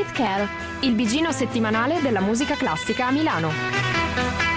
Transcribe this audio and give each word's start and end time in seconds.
with 0.00 0.12
Care, 0.12 0.48
il 0.80 0.94
bigino 0.94 1.30
settimanale 1.30 2.00
della 2.00 2.20
musica 2.20 2.54
classica 2.54 3.08
a 3.08 3.10
Milano. 3.10 4.49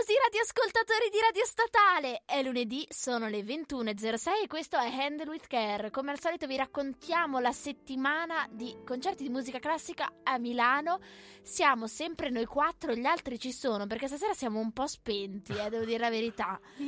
Radiosi, 0.00 0.14
radioascoltatori 0.24 1.10
di 1.10 1.18
Radio 1.20 1.44
Statale! 1.44 2.22
È 2.24 2.42
lunedì, 2.42 2.86
sono 2.88 3.28
le 3.28 3.40
21.06 3.40 4.44
e 4.44 4.46
questo 4.46 4.78
è 4.78 4.88
Handle 4.88 5.28
with 5.28 5.46
Care. 5.46 5.90
Come 5.90 6.10
al 6.10 6.20
solito 6.20 6.46
vi 6.46 6.56
raccontiamo 6.56 7.38
la 7.38 7.52
settimana 7.52 8.48
di 8.50 8.74
concerti 8.86 9.24
di 9.24 9.28
musica 9.28 9.58
classica 9.58 10.10
a 10.22 10.38
Milano. 10.38 11.00
Siamo 11.42 11.86
sempre 11.86 12.30
noi 12.30 12.46
quattro, 12.46 12.94
gli 12.94 13.04
altri 13.04 13.38
ci 13.38 13.52
sono 13.52 13.86
perché 13.86 14.06
stasera 14.06 14.32
siamo 14.32 14.58
un 14.58 14.72
po' 14.72 14.86
spenti, 14.86 15.52
eh, 15.52 15.68
devo 15.68 15.84
dire 15.84 15.98
la 15.98 16.10
verità. 16.10 16.58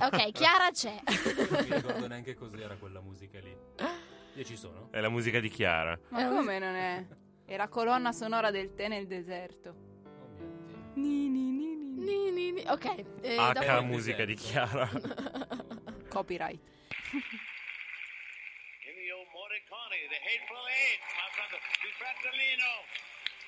Ok, 0.00 0.32
Chiara 0.32 0.70
c'è. 0.72 1.00
Non 1.50 1.64
mi 1.68 1.74
ricordo 1.74 2.06
neanche 2.08 2.34
cos'era 2.34 2.74
quella 2.76 3.00
musica 3.00 3.38
lì. 3.38 3.56
Io 4.34 4.44
ci 4.44 4.56
sono? 4.56 4.88
È 4.90 4.98
la 5.00 5.08
musica 5.10 5.38
di 5.38 5.48
Chiara. 5.48 5.98
Ma 6.08 6.28
come 6.28 6.58
non 6.58 6.74
è? 6.74 7.06
È 7.44 7.56
la 7.56 7.68
colonna 7.68 8.12
sonora 8.12 8.50
del 8.50 8.74
tè 8.74 8.88
nel 8.88 9.06
deserto. 9.06 9.89
Oh. 10.90 11.00
Ni, 11.00 11.28
ni, 11.28 11.50
ni, 11.50 11.74
ni. 11.76 12.04
Ni, 12.04 12.30
ni, 12.30 12.52
ni. 12.52 12.64
Ok, 12.68 12.84
eh, 13.22 13.36
H 13.36 13.52
dopo- 13.52 13.82
musica 13.82 14.24
di 14.24 14.34
Chiara. 14.34 14.88
Copyright. 16.08 16.60
Ennio 18.82 19.16
Morricone, 19.32 19.96
The 20.08 20.18
Hateful 20.26 20.66
Eight, 20.68 21.00
ma 21.16 21.26
fratello, 21.34 21.62
di 21.82 21.90
Fratellino. 21.98 22.70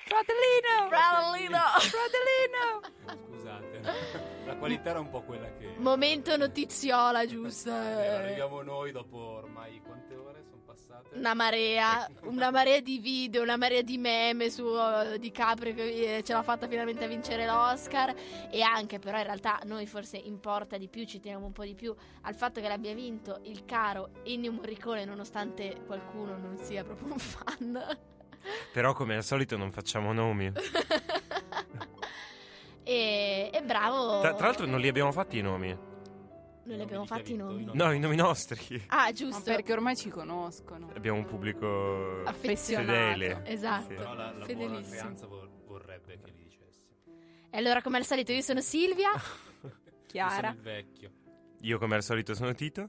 Fratellino! 0.05 0.89
Fratellino! 0.89 1.63
Fratellino! 1.79 2.65
Scusate, 3.31 4.45
la 4.45 4.57
qualità 4.57 4.91
era 4.91 5.01
un 5.01 5.11
po' 5.11 5.23
quella 5.23 5.49
che... 5.57 5.75
Momento 5.79 6.37
notiziola, 6.37 7.25
giusto? 7.27 7.71
Eh. 7.71 8.09
Arriviamo 8.09 8.63
noi 8.63 8.91
dopo 8.93 9.17
ormai 9.17 9.81
sono 9.85 10.02
passate? 10.73 11.17
Una 11.17 11.35
marea, 11.35 12.09
una 12.23 12.51
marea 12.51 12.81
di 12.81 12.99
video, 12.99 13.43
una 13.43 13.57
marea 13.57 13.83
di 13.83 13.99
meme 13.99 14.51
su 14.51 14.65
uh, 14.65 15.19
Di 15.19 15.31
Caprio 15.31 15.75
che 15.75 16.17
eh, 16.17 16.23
ce 16.23 16.33
l'ha 16.33 16.43
fatta 16.43 16.67
finalmente 16.67 17.05
a 17.05 17.09
vincere 17.09 17.47
l'Oscar 17.47 18.15
e 18.51 18.63
anche 18.63 18.99
però 18.99 19.19
in 19.19 19.25
realtà 19.25 19.61
noi 19.65 19.87
forse 19.87 20.17
importa 20.17 20.79
di 20.79 20.89
più, 20.89 21.05
ci 21.05 21.21
teniamo 21.21 21.47
un 21.47 21.53
po' 21.53 21.65
di 21.65 21.75
più 21.75 21.95
al 22.23 22.35
fatto 22.35 22.61
che 22.61 22.69
l'abbia 22.69 22.95
vinto 22.95 23.41
il 23.45 23.65
caro 23.65 24.11
Ennio 24.25 24.53
Morricone 24.53 25.05
nonostante 25.05 25.83
qualcuno 25.87 26.37
non 26.37 26.57
sia 26.59 26.83
proprio 26.85 27.13
un 27.13 27.19
fan. 27.19 27.99
Però 28.73 28.93
come 28.93 29.17
al 29.17 29.25
solito 29.25 29.57
non 29.57 29.71
facciamo 29.71 30.13
nomi. 30.13 30.53
e, 32.83 33.51
e 33.53 33.63
bravo. 33.63 34.21
Tra, 34.21 34.35
tra 34.35 34.47
l'altro 34.47 34.67
non 34.67 34.81
li 34.81 34.89
abbiamo 34.89 35.13
fatti 35.13 35.39
i 35.39 35.43
nomi. 35.43 35.91
Noi 36.65 36.77
li 36.77 36.83
abbiamo 36.83 37.05
fatti 37.07 37.33
i 37.33 37.37
nomi. 37.37 37.69
No, 37.73 37.93
i 37.93 37.99
nomi 37.99 38.15
nostri. 38.17 38.83
Ah, 38.89 38.97
Ma 39.05 39.13
giusto. 39.13 39.43
perché 39.43 39.73
ormai 39.73 39.97
ci 39.97 40.09
conoscono. 40.11 40.91
Abbiamo 40.95 41.19
un 41.19 41.25
pubblico 41.25 42.23
Affezionato. 42.25 42.93
fedele. 42.93 43.43
Esatto. 43.47 43.89
Sì. 43.89 43.95
Però 43.95 44.15
la, 44.15 44.25
la 44.27 44.31
buona 44.33 44.45
Fedelissimo. 44.47 44.89
creanza 44.97 45.27
vor- 45.27 45.51
vorrebbe 45.67 46.19
che 46.21 46.31
li 46.31 46.43
dicessi. 46.45 46.87
E 47.51 47.59
allora 47.59 47.83
come 47.83 47.97
al 47.99 48.05
solito 48.05 48.31
io 48.33 48.41
sono 48.43 48.61
Silvia. 48.61 49.11
Io 50.13 50.29
sono 50.29 50.29
Chiara. 50.29 50.51
il 50.51 50.61
vecchio, 50.61 51.11
Io 51.63 51.79
come 51.79 51.95
al 51.97 52.03
solito 52.03 52.35
sono 52.35 52.53
Tito. 52.55 52.89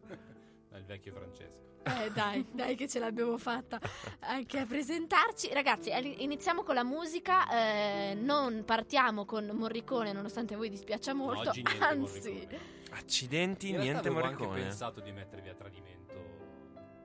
il 0.73 0.83
vecchio 0.85 1.13
Francesco. 1.13 1.72
Eh 1.85 2.11
dai, 2.11 2.45
dai 2.51 2.75
che 2.75 2.87
ce 2.87 2.99
l'abbiamo 2.99 3.37
fatta 3.37 3.79
anche 4.21 4.59
a 4.59 4.65
presentarci. 4.65 5.49
Ragazzi, 5.53 5.91
iniziamo 6.23 6.63
con 6.63 6.75
la 6.75 6.83
musica, 6.83 7.49
eh, 7.49 8.13
non 8.15 8.63
partiamo 8.65 9.25
con 9.25 9.45
Morricone 9.53 10.13
nonostante 10.13 10.53
a 10.53 10.57
voi 10.57 10.69
dispiaccia 10.69 11.13
molto, 11.13 11.49
oggi 11.49 11.61
niente 11.61 11.83
anzi, 11.83 12.31
Morricone. 12.31 12.59
Accidenti, 12.91 13.69
In 13.69 13.77
niente 13.79 14.07
avevo 14.07 14.23
anche 14.23 14.43
Morricone. 14.43 14.61
pensato 14.61 14.99
di 15.01 15.11
mettervi 15.11 15.49
a 15.49 15.53
tradimento. 15.55 16.01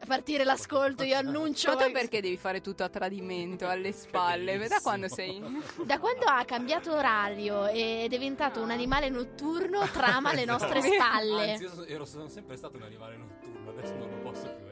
partire 0.07 0.45
l'ascolto 0.45 1.03
io 1.03 1.17
annuncio... 1.17 1.75
Ma 1.75 1.85
tu 1.85 1.93
perché 1.93 2.21
devi 2.21 2.37
fare 2.37 2.61
tutto 2.61 2.85
a 2.85 2.89
tradimento, 2.89 3.67
alle 3.67 3.93
spalle? 3.93 4.69
Da 4.69 4.81
quando 4.81 5.09
sei... 5.09 5.43
Da 5.85 5.99
quando 5.99 6.27
ha 6.27 6.45
cambiato 6.45 6.93
orario 6.95 7.67
e 7.67 8.05
è 8.05 8.09
diventato 8.09 8.61
un 8.63 8.71
animale 8.71 9.09
notturno 9.09 9.81
trama 9.89 10.31
alle 10.31 10.45
nostre 10.45 10.81
spalle. 10.83 11.53
Anzi, 11.53 11.65
io 11.65 11.85
ero, 11.87 12.05
sono 12.05 12.29
sempre 12.29 12.57
stato 12.57 12.77
un 12.77 12.83
animale 12.85 13.17
notturno, 13.17 13.71
adesso 13.71 13.95
non 13.95 14.09
lo 14.11 14.17
posso 14.19 14.47
più 14.55 14.67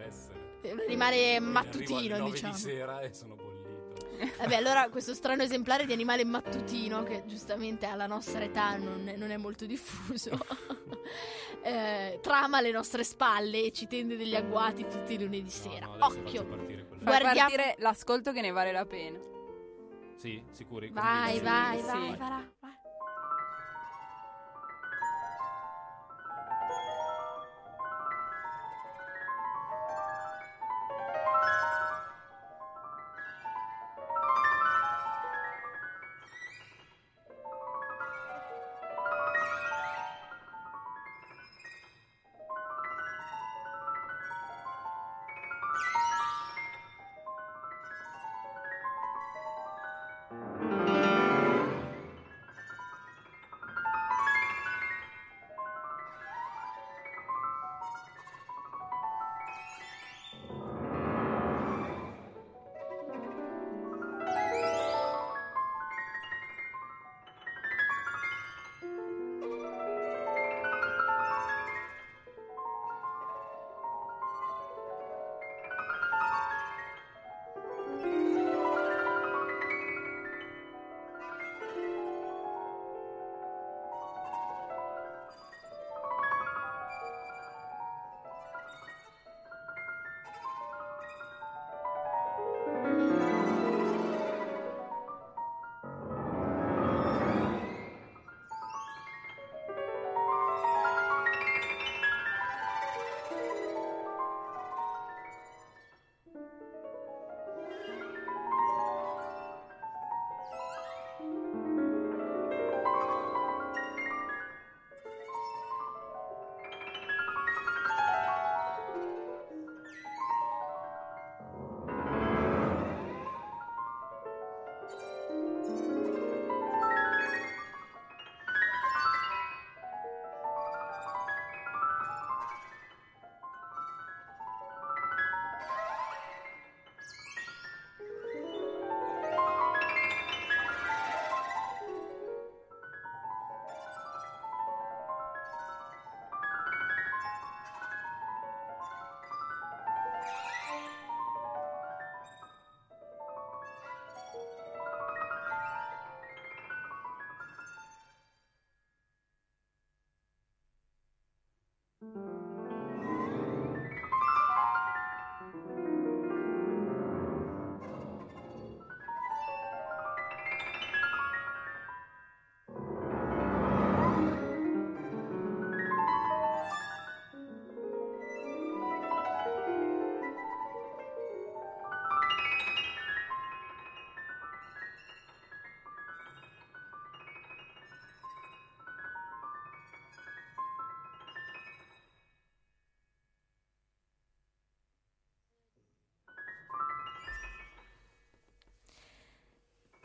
arrivo 0.71 1.51
mattutino, 1.51 2.31
diciamo. 2.31 2.53
di 2.53 2.59
sera 2.59 3.01
e 3.01 3.13
sono 3.13 3.35
bollito. 3.35 3.55
Vabbè, 4.39 4.55
allora 4.55 4.89
questo 4.89 5.13
strano 5.15 5.43
esemplare 5.43 5.85
di 5.85 5.93
animale 5.93 6.25
mattutino, 6.25 7.03
che 7.03 7.25
giustamente 7.27 7.87
alla 7.87 8.07
nostra 8.07 8.43
età 8.43 8.77
non 8.77 9.09
è, 9.09 9.17
non 9.17 9.31
è 9.31 9.37
molto 9.37 9.67
diffuso, 9.67 10.39
eh, 11.63 12.19
trama 12.23 12.59
alle 12.59 12.71
nostre 12.71 13.05
spalle 13.05 13.65
e 13.65 13.73
ci 13.73 13.87
tende 13.87 14.17
degli 14.17 14.35
agguati 14.35 14.87
tutti 14.89 15.15
i 15.15 15.19
lunedì 15.19 15.51
sera. 15.51 15.87
No, 15.87 15.97
no, 15.97 16.07
Occhio. 16.07 16.47
Fai 16.47 16.85
Guardiamo- 16.99 17.35
partire 17.51 17.75
l'ascolto 17.79 18.33
che 18.33 18.41
ne 18.41 18.51
vale 18.51 18.73
la 18.73 18.87
pena. 18.87 19.19
Sì, 20.17 20.43
sicuri? 20.51 20.89
Vai, 20.91 21.41
vai, 21.41 21.79
Sì, 21.79 21.85
vai, 21.85 22.17
vai, 22.17 22.51
vai. 22.61 22.76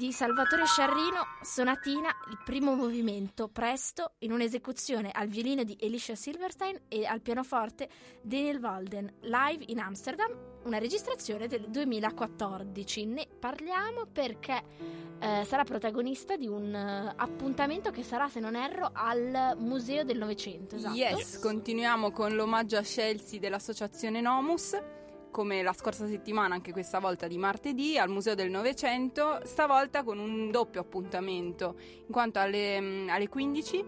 Di 0.01 0.11
Salvatore 0.11 0.65
Sciarrino, 0.65 1.27
Sonatina, 1.43 2.09
il 2.31 2.39
primo 2.43 2.73
movimento, 2.73 3.47
presto, 3.47 4.13
in 4.21 4.31
un'esecuzione 4.31 5.11
al 5.13 5.27
violino 5.27 5.61
di 5.61 5.77
Elisha 5.79 6.15
Silverstein 6.15 6.85
e 6.87 7.05
al 7.05 7.21
pianoforte 7.21 7.87
Daniel 8.19 8.57
Walden, 8.57 9.13
live 9.19 9.63
in 9.67 9.77
Amsterdam, 9.77 10.35
una 10.63 10.79
registrazione 10.79 11.45
del 11.45 11.69
2014. 11.69 13.05
Ne 13.05 13.27
parliamo 13.39 14.07
perché 14.11 14.63
eh, 15.19 15.43
sarà 15.45 15.63
protagonista 15.63 16.35
di 16.35 16.47
un 16.47 16.73
eh, 16.73 17.13
appuntamento 17.15 17.91
che 17.91 18.01
sarà, 18.01 18.27
se 18.27 18.39
non 18.39 18.55
erro, 18.55 18.89
al 18.91 19.55
Museo 19.59 20.03
del 20.03 20.17
Novecento. 20.17 20.77
Esatto. 20.77 20.95
Yes, 20.95 21.37
continuiamo 21.37 22.09
con 22.09 22.33
l'omaggio 22.33 22.77
a 22.77 22.81
Chelsea 22.81 23.39
dell'associazione 23.39 24.19
Nomus. 24.19 24.75
Come 25.31 25.61
la 25.63 25.73
scorsa 25.73 26.07
settimana, 26.07 26.55
anche 26.55 26.73
questa 26.73 26.99
volta 26.99 27.25
di 27.25 27.37
martedì, 27.37 27.97
al 27.97 28.09
Museo 28.09 28.35
del 28.35 28.49
Novecento, 28.49 29.39
stavolta 29.45 30.03
con 30.03 30.19
un 30.19 30.51
doppio 30.51 30.81
appuntamento, 30.81 31.75
in 32.05 32.11
quanto 32.11 32.39
alle, 32.39 32.79
mm, 32.81 33.09
alle 33.09 33.29
15 33.29 33.85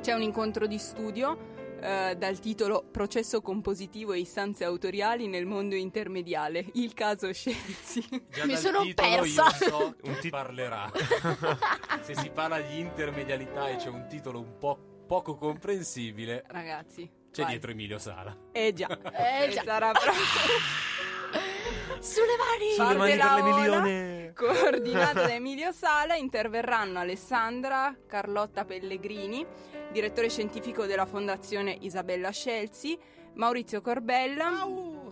c'è 0.00 0.12
un 0.12 0.22
incontro 0.22 0.66
di 0.66 0.78
studio 0.78 1.56
eh, 1.80 2.16
dal 2.16 2.38
titolo 2.40 2.84
Processo 2.90 3.40
compositivo 3.40 4.12
e 4.12 4.18
istanze 4.18 4.64
autoriali 4.64 5.28
nel 5.28 5.46
mondo 5.46 5.76
intermediale, 5.76 6.66
il 6.74 6.92
caso. 6.92 7.30
Già 7.32 8.44
Mi 8.44 8.52
dal 8.52 8.58
sono 8.58 8.80
persa. 8.94 9.44
Io 9.44 9.68
so 9.68 9.96
Un 10.02 10.18
tit- 10.20 10.30
parlerà. 10.30 10.90
Se 12.02 12.14
si 12.16 12.30
parla 12.30 12.60
di 12.60 12.80
intermedialità 12.80 13.68
e 13.68 13.76
c'è 13.76 13.88
un 13.88 14.06
titolo 14.08 14.40
un 14.40 14.58
po' 14.58 14.76
poco 15.06 15.36
comprensibile, 15.36 16.44
Ragazzi, 16.48 17.08
c'è 17.38 17.42
vai. 17.42 17.50
dietro 17.52 17.70
Emilio 17.70 17.98
Sala. 17.98 18.36
Eh 18.52 18.72
già, 18.72 18.86
Eh 19.12 19.48
già. 19.50 19.62
sarà 19.62 19.90
proprio 19.92 20.12
Sulle 22.00 22.36
mani! 22.36 22.72
Sulle 22.74 22.96
mani 22.96 23.10
per 23.16 23.18
Parte 23.26 23.42
le 23.42 23.46
la 23.46 23.58
milione. 23.80 24.32
coordinata 24.34 25.22
da 25.26 25.32
Emilio 25.34 25.72
Sala, 25.72 26.14
interverranno 26.14 26.98
Alessandra 27.00 27.94
Carlotta 28.06 28.64
Pellegrini, 28.64 29.44
direttore 29.90 30.28
scientifico 30.28 30.86
della 30.86 31.06
Fondazione 31.06 31.76
Isabella 31.80 32.30
Scelsi, 32.30 32.96
Maurizio 33.34 33.80
Corbella. 33.80 34.66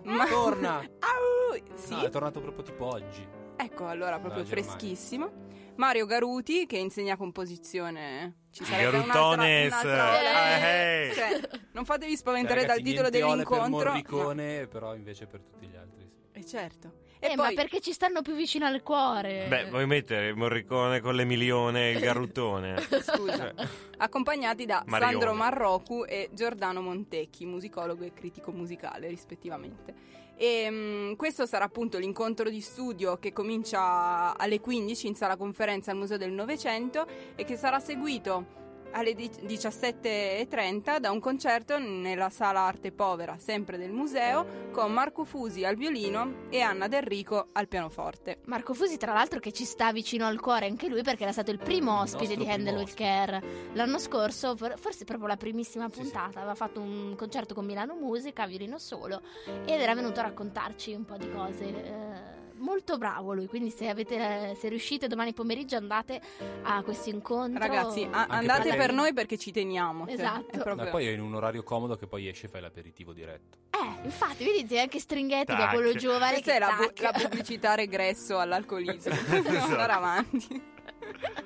Ma- 0.05 0.27
Torna! 0.27 0.77
Au! 1.01 1.61
Sì, 1.75 1.95
No, 1.95 2.03
è 2.03 2.09
tornato 2.11 2.41
proprio 2.41 2.63
tipo 2.65 2.85
oggi. 2.87 3.27
Ecco 3.57 3.87
allora 3.87 4.19
proprio 4.19 4.43
Dalla 4.43 4.55
Germania. 4.55 4.71
freschissimo. 4.79 5.45
Mario 5.77 6.07
Garuti 6.07 6.65
che 6.67 6.79
insegna 6.79 7.17
composizione. 7.17 8.45
Ci 8.51 8.65
sarebbe 8.65 8.99
Garutones. 9.07 9.67
un'altra, 9.67 9.93
un'altra 9.93 10.19
ola. 10.19 10.57
Eh, 10.59 11.09
eh. 11.09 11.13
Cioè, 11.15 11.41
non 11.73 11.85
fatevi 11.85 12.17
spaventare 12.17 12.61
Cioè, 12.61 12.67
dal 12.69 12.77
ragazzi, 12.79 12.91
titolo 12.95 13.09
niente 13.11 13.27
ole 13.27 13.45
dell'incontro. 13.45 13.79
Per 13.79 13.89
Morricone, 13.91 14.67
però 14.69 14.95
invece 14.95 15.27
per 15.27 15.41
tutti 15.43 15.67
gli 15.67 15.77
altri. 15.77 16.09
sì. 16.33 16.39
Eh, 16.39 16.45
certo. 16.47 16.93
Eh, 17.19 17.29
E 17.33 17.37
ma 17.37 17.45
poi 17.47 17.55
perché 17.55 17.81
ci 17.81 17.93
stanno 17.93 18.21
più 18.23 18.35
vicino 18.35 18.65
al 18.67 18.83
cuore? 18.83 19.47
Beh, 19.49 19.69
vuoi 19.71 19.87
mettere 19.87 20.29
il 20.29 20.37
Morricone 20.37 21.01
con 21.01 21.15
le 21.15 21.25
milione 21.25 21.89
e 21.89 21.93
il 21.93 22.01
garruttone? 22.01 22.77
scusa, 23.03 23.53
accompagnati 23.99 24.65
da 24.67 24.83
Marione. 24.87 25.13
Sandro 25.13 25.33
Marrocu 25.35 26.05
e 26.07 26.29
Giordano 26.33 26.81
Montecchi, 26.83 27.45
musicologo 27.47 28.05
e 28.05 28.13
critico 28.13 28.51
musicale 28.53 29.09
rispettivamente. 29.09 29.95
E, 30.37 30.69
mm, 30.71 31.13
questo 31.15 31.47
sarà 31.47 31.65
appunto 31.65 31.99
l'incontro 31.99 32.51
di 32.51 32.61
studio 32.61 33.17
che 33.17 33.33
comincia 33.33 34.37
alle 34.37 34.61
15 34.61 35.07
in 35.07 35.15
sala 35.15 35.37
conferenza 35.37 35.91
al 35.91 35.97
Museo 35.97 36.19
del 36.19 36.33
Novecento 36.33 37.07
e 37.35 37.45
che 37.45 37.57
sarà 37.57 37.79
seguito 37.81 38.66
alle 38.97 39.15
di- 39.15 39.29
17.30 39.29 40.99
da 40.99 41.11
un 41.11 41.21
concerto 41.21 41.79
nella 41.79 42.31
sala 42.31 42.61
Arte 42.61 42.93
Povera, 42.93 43.37
sempre 43.39 43.77
del 43.77 43.93
museo, 43.93 44.71
con 44.73 44.93
Marco 44.93 45.25
Fusi 45.25 45.65
al 45.65 45.77
violino 45.77 46.47
e 46.51 46.61
Anna 46.61 46.89
Del 46.89 47.03
Rico 47.03 47.49
al 47.53 47.69
pianoforte. 47.69 48.41
Marco 48.47 48.73
Fusi, 48.75 48.97
tra 48.97 49.13
l'altro, 49.13 49.39
che 49.39 49.53
ci 49.53 49.65
sta 49.65 49.93
vicino 49.93 50.27
al 50.27 50.41
cuore 50.41 50.67
anche 50.67 50.89
lui 50.89 51.03
perché 51.03 51.25
era 51.25 51.33
stato 51.33 51.51
il 51.51 51.59
primo 51.59 52.01
ospite 52.01 52.35
nostro 52.37 52.45
di 52.45 52.51
Handle 52.51 52.79
with 52.79 52.95
Care 52.95 53.43
l'anno 53.75 53.99
scorso, 53.99 54.57
for- 54.57 54.79
forse 54.79 55.05
proprio 55.05 55.29
la 55.29 55.37
primissima 55.37 55.89
Sì, 55.91 56.01
puntata. 56.01 56.31
sì. 56.33 56.39
Aveva 56.39 56.55
fatto 56.55 56.81
un 56.81 57.15
concerto 57.17 57.55
con 57.55 57.65
Milano 57.67 57.95
Musica, 57.95 58.47
violino 58.47 58.79
solo, 58.79 59.21
ed 59.65 59.81
era 59.81 59.95
venuto 59.95 60.21
a 60.21 60.25
raccontarci 60.25 60.95
un 60.95 61.05
po' 61.05 61.17
di 61.17 61.31
cose. 61.31 61.65
eh, 61.65 62.45
molto 62.59 62.99
bravo 62.99 63.33
lui, 63.35 63.47
quindi 63.47 63.71
se, 63.71 63.89
avete, 63.89 64.55
se 64.59 64.69
riuscite 64.69 65.07
domani 65.09 65.33
pomeriggio 65.33 65.77
andate 65.77 66.21
a 66.63 66.83
questo 66.83 67.11
incontro. 67.11 67.59
Ragazzi, 67.59 68.07
a- 68.11 68.27
andate 68.29 68.75
per 68.75 68.93
noi 68.93 69.13
perché 69.13 69.37
ci 69.39 69.53
teniamo. 69.53 70.05
cioè, 70.07 70.15
Esatto. 70.15 70.51
è 70.57 70.59
proprio- 70.63 70.85
Ma 70.85 70.91
poi 70.91 71.07
è 71.07 71.11
in 71.11 71.21
un 71.21 71.35
orario 71.35 71.63
comodo 71.63 71.97
che 71.97 72.07
poi 72.07 72.29
esce 72.29 72.47
e 72.47 72.49
fai 72.49 72.61
l'aperitivo 72.61 73.13
diretto. 73.13 73.59
Eh, 73.71 74.05
infatti, 74.05 74.45
vedete 74.45 74.81
anche 74.81 74.99
Stringhetti 74.99 75.53
che 75.53 75.55
è 75.55 75.57
Tac. 75.57 75.75
quello 75.75 75.93
giovane 75.95 76.41
Questa 76.41 76.51
che 76.51 76.57
è 76.57 76.61
la, 76.61 76.77
bu- 76.77 77.01
la 77.03 77.13
pubblicità 77.13 77.75
regresso 77.75 78.39
all'alcolismo. 78.39 79.15
Esatto. 79.47 79.73
Andare 79.73 79.93
avanti. 79.93 80.75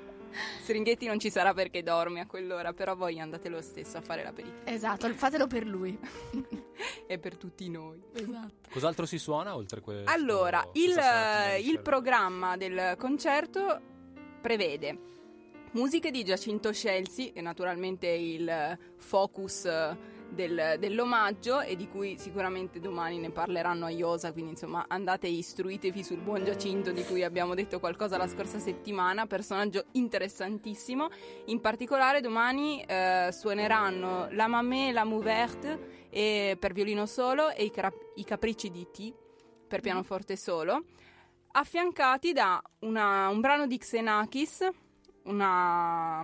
Stringhetti 0.61 1.05
non 1.07 1.19
ci 1.19 1.29
sarà 1.29 1.53
perché 1.53 1.83
dorme 1.83 2.21
a 2.21 2.27
quell'ora, 2.27 2.73
però 2.73 2.95
voi 2.95 3.19
andate 3.19 3.49
lo 3.49 3.61
stesso 3.61 3.97
a 3.97 4.01
fare 4.01 4.23
l'aperitivo. 4.23 4.65
Esatto, 4.65 5.07
fatelo 5.13 5.47
per 5.47 5.65
lui. 5.65 5.97
E 7.05 7.19
per 7.19 7.35
tutti 7.35 7.69
noi. 7.69 8.01
Esatto. 8.13 8.69
Cos'altro 8.71 9.05
si 9.05 9.19
suona 9.19 9.55
oltre 9.55 9.81
questo? 9.81 10.09
Allora, 10.09 10.67
il, 10.73 10.97
il 11.63 11.79
programma 11.81 12.57
del 12.57 12.95
concerto 12.97 13.79
prevede 14.41 14.97
musiche 15.73 16.09
di 16.09 16.23
Giacinto 16.23 16.71
Scelsi, 16.71 17.31
che 17.31 17.41
naturalmente 17.41 18.07
è 18.07 18.17
il 18.17 18.77
focus 18.97 19.67
del- 20.31 20.77
dell'omaggio 20.79 21.61
e 21.61 21.75
di 21.75 21.87
cui 21.87 22.17
sicuramente 22.17 22.79
domani 22.79 23.19
ne 23.19 23.29
parleranno 23.31 23.85
a 23.85 23.89
Iosa, 23.89 24.31
quindi 24.31 24.51
insomma 24.51 24.85
andate 24.87 25.27
e 25.27 25.31
istruitevi 25.31 26.03
sul 26.03 26.19
buon 26.19 26.43
Giacinto 26.43 26.91
di 26.91 27.03
cui 27.03 27.23
abbiamo 27.23 27.53
detto 27.53 27.79
qualcosa 27.79 28.17
la 28.17 28.27
scorsa 28.27 28.59
settimana, 28.59 29.27
personaggio 29.27 29.85
interessantissimo. 29.91 31.09
In 31.45 31.59
particolare 31.61 32.21
domani 32.21 32.81
eh, 32.83 33.29
suoneranno 33.31 34.27
La 34.31 34.47
Mamée, 34.47 34.91
La 34.91 35.03
Mouverte 35.03 36.07
e 36.09 36.57
per 36.59 36.73
violino 36.73 37.05
solo 37.05 37.49
e 37.49 37.63
i, 37.65 37.71
Cra- 37.71 37.91
i 38.15 38.23
Capricci 38.23 38.69
di 38.71 38.87
T 38.91 39.13
per 39.67 39.81
pianoforte 39.81 40.35
solo, 40.35 40.83
affiancati 41.51 42.31
da 42.33 42.61
una- 42.79 43.27
un 43.29 43.39
brano 43.41 43.67
di 43.67 43.77
Xenakis, 43.77 44.67
una 45.23 46.23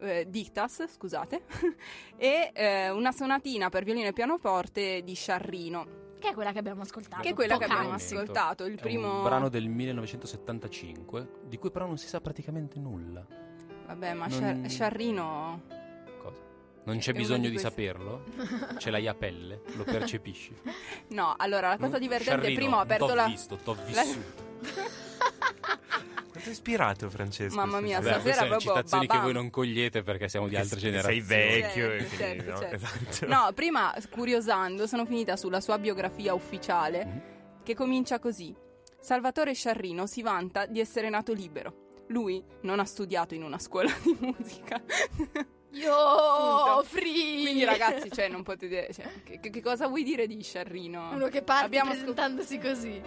eh, 0.00 0.26
dictas, 0.28 0.84
scusate, 0.94 1.42
e 2.16 2.50
eh, 2.54 2.90
una 2.90 3.12
sonatina 3.12 3.68
per 3.68 3.84
violino 3.84 4.08
e 4.08 4.12
pianoforte 4.12 5.02
di 5.02 5.14
Sciarrino, 5.14 5.86
Che 6.18 6.28
è 6.30 6.34
quella 6.34 6.52
che 6.52 6.58
abbiamo 6.58 6.82
ascoltato. 6.82 7.22
che 7.22 7.30
è 7.30 7.34
quella 7.34 7.56
che 7.58 7.64
abbiamo 7.64 7.92
ascoltato, 7.92 8.64
il 8.64 8.76
È 8.76 8.80
primo 8.80 9.18
un 9.18 9.22
brano 9.22 9.48
del 9.48 9.68
1975, 9.68 11.40
di 11.46 11.56
cui 11.58 11.70
però 11.70 11.86
non 11.86 11.96
si 11.98 12.06
sa 12.08 12.20
praticamente 12.20 12.78
nulla. 12.78 13.24
Vabbè, 13.86 14.14
ma 14.14 14.26
Non- 14.26 14.30
Sciar- 14.38 14.66
Sciarrino 14.68 15.62
Cosa? 16.22 16.40
Non 16.84 16.98
c'è 16.98 17.10
È 17.12 17.14
bisogno 17.16 17.48
di 17.48 17.50
di, 17.50 17.60
questi- 17.60 17.68
saperlo? 17.68 18.24
Ce 18.78 18.90
l'hai 18.90 19.06
a 19.08 19.14
pelle? 19.14 19.62
Lo 19.76 19.82
percepisci? 19.84 20.54
No, 21.08 21.34
allora 21.36 21.68
la 21.70 21.76
cosa 21.76 21.90
Non- 21.92 22.00
divertente 22.00 22.40
Sciarrino, 22.40 22.58
prima 22.60 22.76
ho 22.76 22.80
aperto 22.80 23.06
t'ho 23.06 23.14
la 23.14 23.26
visto, 23.26 23.56
t'ho 23.56 23.74
la- 23.74 24.02
vissuto. 24.02 24.48
Quanto 26.40 26.50
ispirato, 26.50 27.10
Francesco? 27.10 27.54
Mamma 27.54 27.80
mia, 27.80 28.00
stasera? 28.00 28.16
Vabbè, 28.18 28.30
stasera 28.32 28.48
proprio 28.48 28.74
citazioni 28.74 29.02
che 29.06 29.12
babam. 29.16 29.24
voi 29.24 29.32
non 29.34 29.50
cogliete 29.50 30.02
perché 30.02 30.28
siamo 30.28 30.48
di 30.48 30.56
altre 30.56 30.76
Che 30.76 30.80
sei 30.80 30.90
generazioni. 30.90 31.20
vecchio 31.60 31.92
e 31.92 31.98
Certo, 32.00 32.16
quindi, 32.16 32.44
certo, 32.44 32.50
no? 32.50 32.58
certo. 32.58 32.74
Esatto. 32.76 33.26
No, 33.26 33.52
prima 33.54 33.94
curiosando 34.10 34.86
sono 34.86 35.04
finita 35.06 35.36
sulla 35.36 35.60
sua 35.60 35.78
biografia 35.78 36.32
ufficiale 36.34 37.04
Mhm. 37.04 37.22
che 37.62 37.74
comincia 37.74 38.18
così. 38.18 38.54
Salvatore 39.00 39.54
Sciarrino 39.54 40.06
si 40.06 40.22
vanta 40.22 40.66
di 40.66 40.80
essere 40.80 41.08
nato 41.08 41.32
libero. 41.32 42.04
Lui 42.08 42.42
non 42.62 42.80
ha 42.80 42.84
studiato 42.84 43.34
in 43.34 43.42
una 43.42 43.58
scuola 43.58 43.90
di 44.02 44.16
musica. 44.20 44.80
Io 45.72 46.82
free. 46.82 47.42
Quindi 47.42 47.64
ragazzi, 47.64 48.10
cioè, 48.10 48.28
non 48.28 48.42
potete... 48.42 48.88
cioè, 48.92 49.06
che, 49.22 49.38
che 49.50 49.62
cosa 49.62 49.86
vuoi 49.86 50.02
dire 50.02 50.26
di 50.26 50.42
Sciarrino? 50.42 51.10
Uno 51.12 51.28
che 51.28 51.42
parte 51.42 51.66
Abbiamo 51.66 51.92
presentandosi 51.92 52.58
così. 52.58 53.00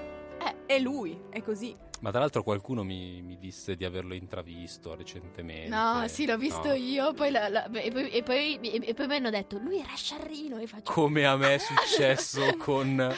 È 0.66 0.80
lui, 0.80 1.20
è 1.30 1.42
così. 1.42 1.76
Ma 2.02 2.10
tra 2.12 2.20
l'altro 2.20 2.44
qualcuno 2.44 2.84
mi, 2.84 3.22
mi 3.22 3.38
disse 3.38 3.76
di 3.76 3.86
averlo 3.86 4.14
intravisto 4.14 4.94
recentemente. 4.96 5.70
No, 5.70 6.06
sì, 6.08 6.26
l'ho 6.26 6.38
visto 6.38 6.68
No. 6.68 6.74
io. 6.74 7.14
Poi 7.14 7.32
la- 7.32 7.48
la- 7.48 7.70
e, 7.72 7.92
poi, 7.92 8.10
e, 8.10 8.24
poi, 8.24 8.60
e 8.60 8.94
poi 8.94 9.08
mi 9.08 9.16
hanno 9.16 9.30
detto, 9.30 9.58
lui 9.58 9.80
era 9.80 9.94
Sciarrino. 9.96 10.58
E 10.58 10.68
faccio... 10.68 10.92
Come 10.92 11.26
a 11.26 11.38
me 11.38 11.56
è 11.56 11.58
successo 11.64 12.42
con 12.58 13.16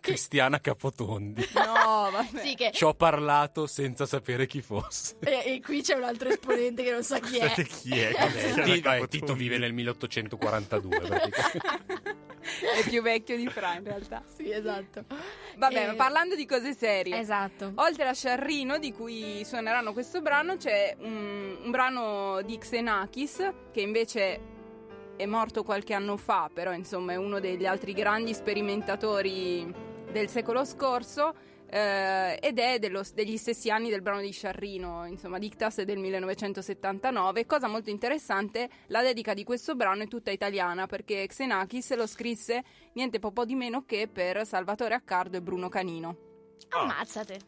Cristiana 0.00 0.60
Capotondi. 0.60 1.46
No, 1.70 2.10
vabbè. 2.10 2.40
Sì, 2.42 2.54
che... 2.54 2.70
Ci 2.72 2.84
ho 2.84 2.94
parlato 2.94 3.66
senza 3.66 4.06
sapere 4.06 4.46
chi 4.46 4.60
fosse. 4.62 5.16
E, 5.20 5.54
e 5.54 5.60
qui 5.62 5.82
c'è 5.82 5.94
un 5.94 6.02
altro 6.04 6.28
esponente 6.28 6.82
che 6.82 6.90
non 6.90 7.02
sa 7.04 7.18
chi 7.20 7.36
è. 7.38 7.48
Scusate, 7.48 7.64
chi 7.64 7.98
è? 7.98 8.12
Vabbè, 8.12 8.80
vabbè? 8.80 9.08
Tito 9.08 9.34
vive 9.34 9.58
nel 9.58 9.72
1842. 9.72 11.00
praticamente. 11.00 12.18
è 12.80 12.88
più 12.88 13.02
vecchio 13.02 13.36
di 13.36 13.46
Fra 13.48 13.74
in 13.74 13.84
realtà. 13.84 14.22
Sì, 14.34 14.50
esatto. 14.50 15.04
Vabbè, 15.56 15.82
Eh, 15.82 15.86
ma 15.88 15.94
parlando 15.94 16.34
di 16.34 16.46
cose 16.46 16.74
serie. 16.74 17.18
Esatto. 17.18 17.72
Oltre 17.76 18.08
a 18.08 18.14
Sciarrino, 18.14 18.78
di 18.78 18.92
cui 18.92 19.44
suoneranno 19.44 19.92
questo 19.92 20.20
brano, 20.20 20.56
c'è 20.56 20.96
un, 21.00 21.58
un 21.62 21.70
brano 21.70 22.40
di 22.42 22.58
Xenakis, 22.58 23.52
che 23.72 23.80
invece 23.80 24.40
è 25.16 25.26
morto 25.26 25.62
qualche 25.62 25.92
anno 25.92 26.16
fa, 26.16 26.50
però 26.52 26.72
insomma 26.72 27.12
è 27.12 27.16
uno 27.16 27.40
degli 27.40 27.66
altri 27.66 27.92
grandi 27.92 28.32
sperimentatori 28.32 29.88
del 30.12 30.28
secolo 30.28 30.64
scorso. 30.64 31.34
eh, 31.72 32.36
ed 32.42 32.58
è 32.58 32.80
dello- 32.80 33.04
degli 33.14 33.36
stessi 33.36 33.70
anni 33.70 33.90
del 33.90 34.02
brano 34.02 34.20
di 34.20 34.32
Sciarrino, 34.32 35.06
insomma 35.06 35.38
Dictas 35.38 35.76
è 35.76 35.84
del 35.84 35.98
1979. 35.98 37.46
Cosa 37.46 37.68
molto 37.68 37.90
interessante, 37.90 38.68
la 38.88 39.02
dedica 39.02 39.34
di 39.34 39.44
questo 39.44 39.76
brano 39.76 40.02
è 40.02 40.08
tutta 40.08 40.32
italiana 40.32 40.88
perché 40.88 41.24
Xenakis 41.28 41.94
lo 41.94 42.08
scrisse 42.08 42.64
niente 42.94 43.20
po' 43.20 43.44
di 43.44 43.54
meno 43.54 43.84
che 43.84 44.08
per 44.12 44.44
Salvatore 44.44 44.94
Accardo 44.94 45.36
e 45.36 45.42
Bruno 45.42 45.68
Canino. 45.68 46.16
Ah. 46.70 46.80
Ammazzate. 46.80 47.38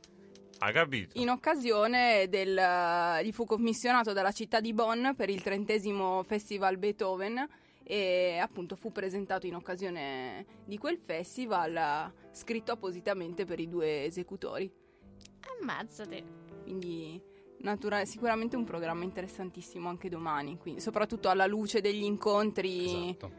Ha 0.58 0.70
capito? 0.70 1.18
In 1.18 1.28
occasione 1.28 2.28
del, 2.28 3.24
gli 3.24 3.32
fu 3.32 3.44
commissionato 3.44 4.12
dalla 4.12 4.30
città 4.30 4.60
di 4.60 4.72
Bonn 4.72 5.14
per 5.16 5.30
il 5.30 5.42
trentesimo 5.42 6.22
Festival 6.22 6.78
Beethoven 6.78 7.44
e 7.92 8.38
appunto 8.38 8.74
fu 8.74 8.90
presentato 8.90 9.46
in 9.46 9.54
occasione 9.54 10.46
di 10.64 10.78
quel 10.78 10.96
festival 10.96 12.10
scritto 12.30 12.72
appositamente 12.72 13.44
per 13.44 13.60
i 13.60 13.68
due 13.68 14.04
esecutori. 14.06 14.72
Ammazzate. 15.60 16.24
Quindi 16.62 17.20
natura- 17.58 18.06
sicuramente 18.06 18.56
un 18.56 18.64
programma 18.64 19.04
interessantissimo 19.04 19.90
anche 19.90 20.08
domani, 20.08 20.56
quindi, 20.56 20.80
soprattutto 20.80 21.28
alla 21.28 21.44
luce 21.44 21.82
degli 21.82 22.02
incontri. 22.02 22.84
Esatto. 23.10 23.30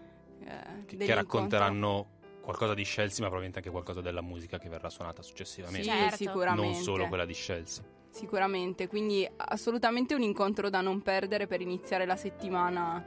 eh, 0.41 0.86
Che, 0.86 0.98
degli 0.98 1.07
che 1.07 1.15
racconteranno 1.15 2.19
qualcosa 2.41 2.75
di 2.75 2.83
Scelsi, 2.83 3.22
ma 3.22 3.29
probabilmente 3.29 3.57
anche 3.57 3.72
qualcosa 3.72 4.01
della 4.01 4.22
musica 4.22 4.60
che 4.60 4.69
verrà 4.69 4.89
suonata 4.91 5.22
incontri- 5.24 5.27
successivamente. 5.29 5.89
Sì, 5.89 5.98
Certo. 5.98 6.15
sicuramente. 6.17 6.74
Non 6.74 6.74
solo 6.75 7.07
quella 7.07 7.25
di 7.25 7.33
Scelsi. 7.33 7.81
Sicuramente, 8.12 8.88
quindi 8.88 9.27
assolutamente 9.36 10.13
un 10.13 10.22
incontro 10.22 10.69
da 10.69 10.81
non 10.81 11.01
perdere 11.01 11.48
per 11.48 11.62
iniziare 11.62 12.05
la 12.05 12.15
settimana. 12.15 13.03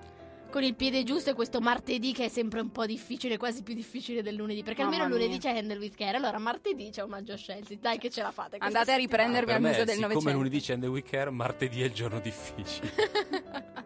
Con 0.51 0.63
il 0.63 0.75
piede 0.75 1.03
giusto 1.03 1.31
e 1.31 1.35
questo 1.35 1.61
martedì 1.61 2.13
che 2.13 2.27
è 2.27 2.29
sempre 2.29 2.61
un 2.61 2.71
po' 2.71 2.87
difficile, 2.87 3.37
quasi 3.37 3.63
più 3.63 3.75
difficile 3.75 4.23
del 4.23 4.35
lunedì. 4.35 4.63
Perché 4.63 4.83
Mamma 4.83 4.97
almeno 4.97 5.15
lunedì 5.15 5.39
mia. 5.39 5.39
c'è 5.39 5.59
Handle 5.59 5.79
with 5.79 5.95
Care, 5.95 6.17
allora 6.17 6.39
martedì 6.39 6.91
c'è 6.91 7.03
omaggio 7.03 7.33
a 7.33 7.37
Chelsea. 7.37 7.77
Dai 7.81 7.99
che 7.99 8.11
ce 8.11 8.23
la 8.23 8.31
fate. 8.31 8.57
Andate 8.59 8.93
a 8.93 8.97
riprendervi 8.97 9.47
per 9.47 9.57
al 9.57 9.61
museo 9.61 9.85
del 9.85 9.99
Novecento. 9.99 10.33
lunedì 10.33 10.61
c'è 10.61 10.79
The 10.79 10.87
Week 10.87 11.13
Air, 11.13 11.31
martedì 11.31 11.83
è 11.83 11.85
il 11.85 11.93
giorno 11.93 12.21
difficile. 12.21 13.85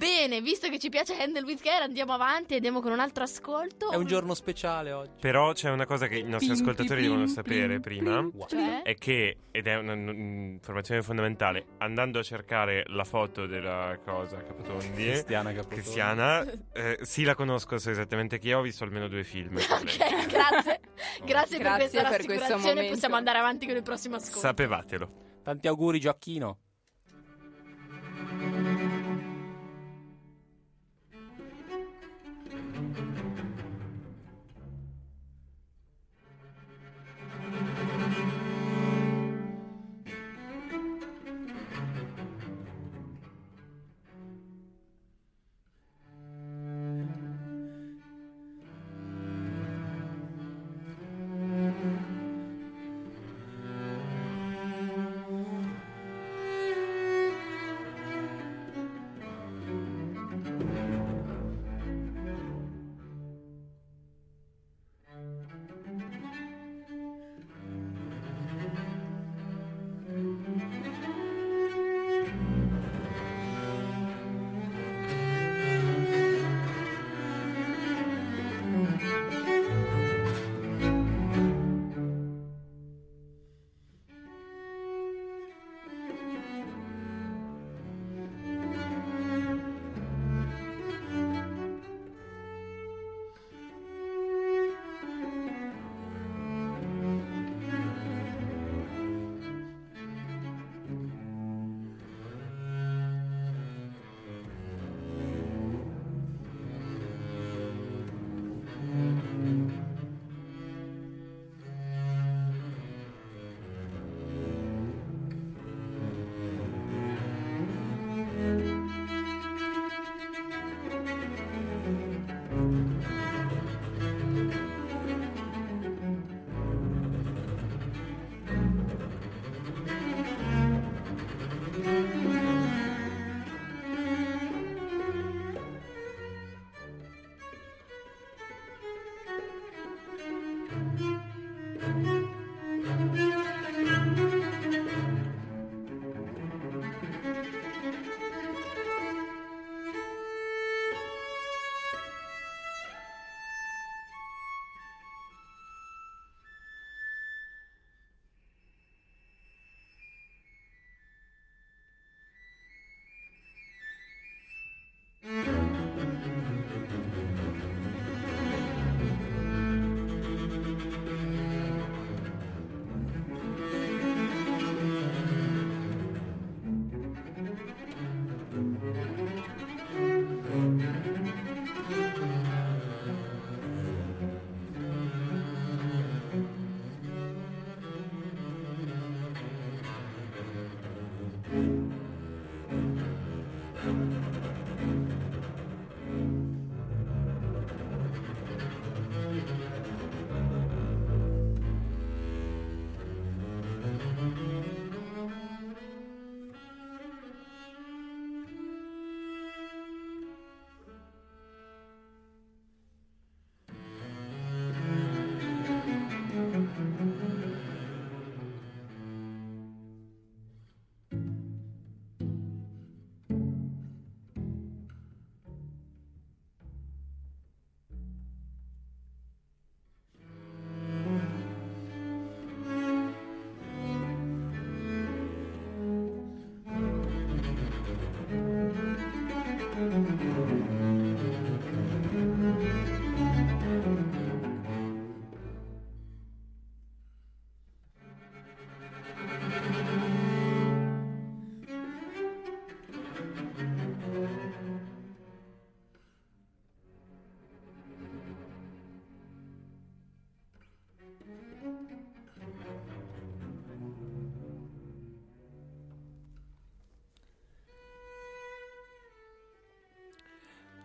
Bene, 0.00 0.40
visto 0.40 0.70
che 0.70 0.78
ci 0.78 0.88
piace 0.88 1.14
Handle 1.20 1.42
with 1.42 1.60
Care, 1.60 1.84
andiamo 1.84 2.14
avanti 2.14 2.54
e 2.54 2.56
andiamo 2.56 2.80
con 2.80 2.90
un 2.90 3.00
altro 3.00 3.22
ascolto. 3.22 3.90
è 3.90 3.96
un 3.96 4.06
giorno 4.06 4.32
speciale 4.32 4.92
oggi. 4.92 5.12
Però 5.20 5.52
c'è 5.52 5.68
una 5.68 5.84
cosa 5.84 6.06
che 6.06 6.16
i 6.16 6.22
nostri 6.22 6.54
Pim, 6.54 6.56
ascoltatori 6.56 7.00
pim, 7.02 7.08
devono 7.10 7.24
pim, 7.26 7.34
sapere 7.34 7.66
pim, 7.74 7.80
prima. 7.82 8.20
pim. 8.20 8.46
Cioè? 8.46 8.80
È 8.80 8.94
che, 8.94 9.36
ed 9.50 9.66
è 9.66 9.76
un'informazione 9.76 11.02
fondamentale, 11.02 11.66
andando 11.80 12.18
a 12.18 12.22
cercare 12.22 12.84
la 12.86 13.04
foto 13.04 13.44
della 13.44 13.98
cosa 14.02 14.42
Capotondi, 14.42 15.04
Cristiana 15.04 15.50
Capotondi. 15.52 15.74
Cristiana, 15.82 16.46
eh, 16.72 16.98
sì 17.02 17.24
la 17.24 17.34
conosco, 17.34 17.76
so 17.76 17.90
esattamente 17.90 18.38
chi 18.38 18.48
è, 18.48 18.56
ho 18.56 18.62
visto 18.62 18.84
almeno 18.84 19.06
due 19.06 19.22
film. 19.22 19.58
con 19.68 19.84
lei. 19.84 19.96
Ok, 19.98 20.26
grazie. 20.32 20.80
Grazie 21.26 21.58
per 21.58 21.66
Grazie 21.66 21.88
questa 21.90 22.00
per 22.00 22.08
questo 22.08 22.08
rassicurazione. 22.16 22.62
momento. 22.72 22.92
Possiamo 22.94 23.16
andare 23.16 23.38
avanti 23.38 23.66
con 23.66 23.76
il 23.76 23.82
prossimo 23.82 24.16
ascolto. 24.16 24.38
Sapevatelo. 24.38 25.12
Tanti 25.42 25.68
auguri 25.68 26.00
Gioacchino. 26.00 26.58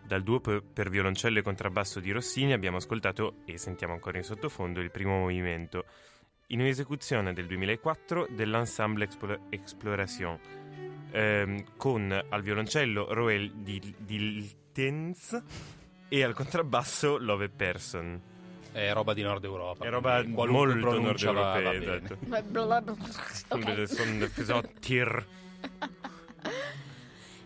Dal 0.06 0.22
duo 0.22 0.38
per, 0.40 0.88
violoncello 0.88 1.40
e 1.40 1.42
contrabbasso 1.42 1.98
di 1.98 2.12
Rossini 2.12 2.52
abbiamo 2.52 2.76
ascoltato, 2.76 3.38
e 3.44 3.58
sentiamo 3.58 3.92
ancora 3.92 4.18
in 4.18 4.22
sottofondo, 4.22 4.80
il 4.80 4.92
primo 4.92 5.18
movimento, 5.18 5.84
in 6.48 6.60
un'esecuzione 6.60 7.32
del 7.32 7.46
2004 7.46 8.28
dell'Ensemble 8.30 9.04
Explo- 9.04 9.40
Exploration, 9.48 10.38
ehm, 11.10 11.76
con 11.76 12.24
al 12.28 12.42
violoncello 12.42 13.12
Roel 13.12 13.52
Dil- 13.52 13.96
Diltens 13.98 15.42
e 16.08 16.22
al 16.22 16.34
contrabbasso 16.34 17.18
Love 17.18 17.48
Person. 17.48 18.20
È 18.70 18.92
roba 18.92 19.12
di 19.12 19.22
Nord 19.22 19.42
Europa. 19.42 19.86
È 19.86 19.88
roba 19.88 20.22
molto 20.24 21.00
nord 21.00 21.20
europea. 21.20 21.72
esatto. 21.80 22.18
Ok. 23.48 23.88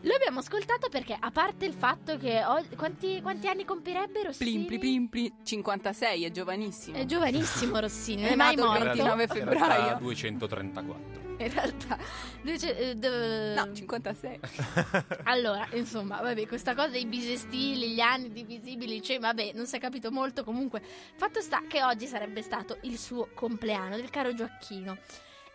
Lo 0.04 0.14
abbiamo 0.14 0.38
ascoltato 0.38 0.88
perché, 0.88 1.14
a 1.18 1.30
parte 1.30 1.66
il 1.66 1.74
fatto 1.74 2.16
che 2.16 2.42
ho- 2.42 2.64
quanti, 2.76 3.20
quanti 3.20 3.48
anni 3.48 3.66
compirebbe 3.66 4.22
Rossini? 4.24 4.64
Plim, 4.64 4.78
plim, 4.80 5.06
plim, 5.08 5.32
56, 5.42 6.24
è 6.24 6.30
giovanissimo. 6.30 6.96
È 6.96 7.04
giovanissimo 7.04 7.78
Rossini, 7.78 8.22
non 8.22 8.30
È 8.32 8.34
mai 8.36 8.54
nato 8.56 8.66
il 8.66 8.66
morto. 8.72 8.84
29 8.84 9.22
In 9.22 9.28
realtà 9.28 9.58
febbraio. 9.74 9.98
234. 9.98 11.18
In 11.40 11.52
realtà, 11.52 11.98
dice, 12.42 12.78
eh, 12.78 12.94
d- 12.96 13.54
No, 13.56 13.72
56. 13.74 14.40
Allora, 15.24 15.66
insomma, 15.72 16.20
vabbè, 16.20 16.46
questa 16.46 16.74
cosa 16.74 16.88
dei 16.88 17.06
bisestili, 17.06 17.90
gli 17.92 18.00
anni 18.00 18.30
divisibili, 18.32 19.02
cioè, 19.02 19.18
vabbè, 19.18 19.52
non 19.54 19.66
si 19.66 19.76
è 19.76 19.80
capito 19.80 20.10
molto. 20.10 20.44
Comunque, 20.44 20.82
fatto 21.16 21.40
sta 21.40 21.62
che 21.68 21.82
oggi 21.82 22.06
sarebbe 22.06 22.40
stato 22.42 22.78
il 22.82 22.98
suo 22.98 23.28
compleanno 23.34 23.96
del 23.96 24.08
caro 24.10 24.32
Gioacchino. 24.34 24.96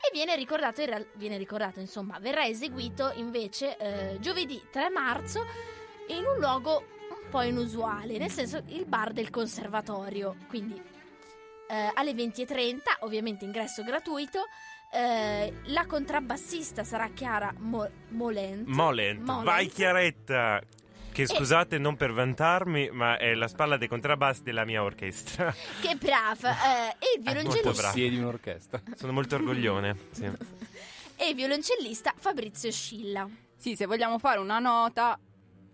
E 0.07 0.11
viene 0.13 0.35
ricordato, 0.35 0.83
real- 0.85 1.07
viene 1.13 1.37
ricordato, 1.37 1.79
insomma, 1.79 2.19
verrà 2.19 2.45
eseguito 2.45 3.11
invece 3.15 3.77
eh, 3.77 4.19
giovedì 4.19 4.61
3 4.71 4.89
marzo 4.89 5.45
in 6.09 6.23
un 6.25 6.37
luogo 6.39 6.85
un 7.09 7.29
po' 7.29 7.41
inusuale, 7.41 8.17
nel 8.17 8.29
senso 8.29 8.61
il 8.67 8.85
bar 8.85 9.11
del 9.13 9.29
conservatorio. 9.29 10.35
Quindi 10.47 10.79
eh, 11.67 11.91
alle 11.93 12.11
20.30, 12.11 12.77
ovviamente 12.99 13.45
ingresso 13.45 13.83
gratuito. 13.83 14.43
eh, 14.91 15.51
la 15.65 15.85
contrabbassista 15.87 16.83
sarà 16.83 17.09
Chiara 17.09 17.53
Mo- 17.57 17.89
Molent. 18.09 18.67
Molent, 18.67 19.19
Molent. 19.21 19.43
vai 19.43 19.67
Chiaretta! 19.67 20.61
Che 21.15 21.27
scusate, 21.27 21.77
non 21.77 21.95
per 21.95 22.11
vantarmi, 22.11 22.89
ma 22.91 23.15
è 23.15 23.35
la 23.35 23.47
spalla 23.47 23.77
dei 23.77 23.87
contrabbassi 23.87 24.43
della 24.43 24.65
mia 24.65 24.83
orchestra. 24.83 25.55
Che 25.79 25.95
brava! 25.95 26.89
eh, 26.89 26.95
e 26.99 27.17
il 27.17 27.23
molto 27.23 27.31
violoncellista, 27.31 27.71
brava. 27.71 27.87
Possiedi 27.87 28.17
un'orchestra. 28.17 28.81
Sono 28.95 29.11
molto 29.13 29.35
orgoglione. 29.35 29.97
Sì. 30.11 30.25
e 31.15 31.29
il 31.29 31.35
violoncellista 31.35 32.13
Fabrizio 32.17 32.69
Scilla. 32.69 33.29
Sì, 33.55 33.77
se 33.77 33.85
vogliamo 33.85 34.19
fare 34.19 34.39
una 34.39 34.59
nota, 34.59 35.17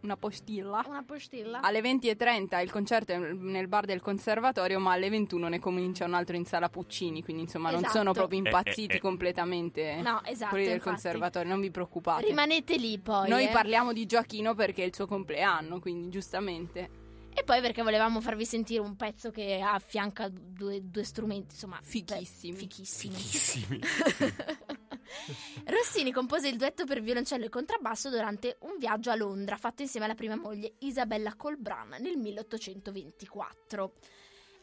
una 0.01 0.17
postilla. 0.17 0.83
Una 0.87 1.03
postilla? 1.03 1.61
Alle 1.61 1.81
20.30 1.81 2.61
il 2.61 2.71
concerto 2.71 3.11
è 3.13 3.17
nel 3.17 3.67
bar 3.67 3.85
del 3.85 4.01
conservatorio, 4.01 4.79
ma 4.79 4.93
alle 4.93 5.09
21 5.09 5.47
ne 5.47 5.59
comincia 5.59 6.05
un 6.05 6.13
altro 6.13 6.35
in 6.35 6.45
sala 6.45 6.69
Puccini, 6.69 7.23
quindi 7.23 7.43
insomma 7.43 7.69
non 7.69 7.79
Esatto. 7.79 7.97
sono 7.97 8.11
proprio 8.13 8.41
Eh, 8.41 8.43
impazziti 8.45 8.93
eh, 8.93 8.97
eh. 8.97 8.99
completamente 8.99 10.01
No, 10.01 10.23
esatto. 10.23 10.49
quelli 10.51 10.65
del 10.65 10.75
infatti. 10.75 10.89
conservatorio, 11.01 11.49
non 11.49 11.61
vi 11.61 11.71
preoccupate. 11.71 12.25
Rimanete 12.25 12.77
lì 12.77 12.97
poi. 12.99 13.29
Noi 13.29 13.45
eh. 13.45 13.49
parliamo 13.51 13.93
di 13.93 14.05
Gioachino 14.05 14.53
perché 14.55 14.83
è 14.83 14.85
il 14.87 14.95
suo 14.95 15.05
compleanno, 15.05 15.79
quindi 15.79 16.09
giustamente. 16.09 16.89
E 17.33 17.43
poi 17.45 17.61
perché 17.61 17.81
volevamo 17.81 18.19
farvi 18.19 18.43
sentire 18.43 18.81
un 18.81 18.95
pezzo 18.97 19.31
che 19.31 19.61
affianca 19.61 20.27
due, 20.29 20.81
due 20.83 21.03
strumenti, 21.03 21.53
insomma. 21.53 21.79
Fichissimi. 21.81 22.51
beh, 22.53 22.59
Fichissimi. 22.59 23.13
Fichissimi. 23.15 23.79
Rossini 25.65 26.11
compose 26.11 26.47
il 26.47 26.57
duetto 26.57 26.85
per 26.85 27.01
violoncello 27.01 27.45
e 27.45 27.49
contrabbasso 27.49 28.09
durante 28.09 28.57
un 28.61 28.77
viaggio 28.77 29.11
a 29.11 29.15
Londra 29.15 29.57
fatto 29.57 29.81
insieme 29.81 30.05
alla 30.05 30.15
prima 30.15 30.35
moglie 30.35 30.73
Isabella 30.79 31.35
Colbran 31.35 31.97
nel 31.99 32.17
1824. 32.17 33.93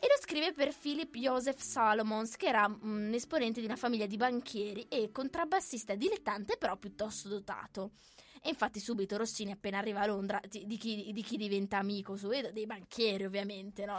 E 0.01 0.07
lo 0.07 0.15
scrive 0.21 0.53
per 0.53 0.73
Philip 0.73 1.17
Joseph 1.17 1.59
Salomons, 1.59 2.37
che 2.37 2.47
era 2.47 2.65
un 2.83 3.11
esponente 3.13 3.59
di 3.59 3.67
una 3.67 3.75
famiglia 3.75 4.07
di 4.07 4.17
banchieri 4.17 4.87
e 4.89 5.11
contrabbassista 5.11 5.97
dilettante, 5.97 6.57
però 6.57 6.77
piuttosto 6.77 7.29
dotato. 7.29 7.93
E 8.41 8.49
infatti 8.51 8.79
subito 8.79 9.17
Rossini, 9.17 9.51
appena 9.51 9.79
arriva 9.79 10.01
a 10.01 10.07
Londra, 10.07 10.41
di, 10.49 10.67
di 10.67 10.77
chi, 10.77 11.11
di 11.13 11.23
chi 11.23 11.37
diventa 11.37 11.79
amico 11.79 12.17
subito? 12.17 12.53
Dei 12.53 12.67
banchieri, 12.67 13.25
ovviamente, 13.25 13.85
no? 13.87 13.99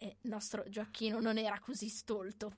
Il 0.00 0.14
nostro 0.22 0.64
Gioacchino 0.68 1.20
non 1.20 1.38
era 1.38 1.58
così 1.58 1.88
stolto. 1.88 2.52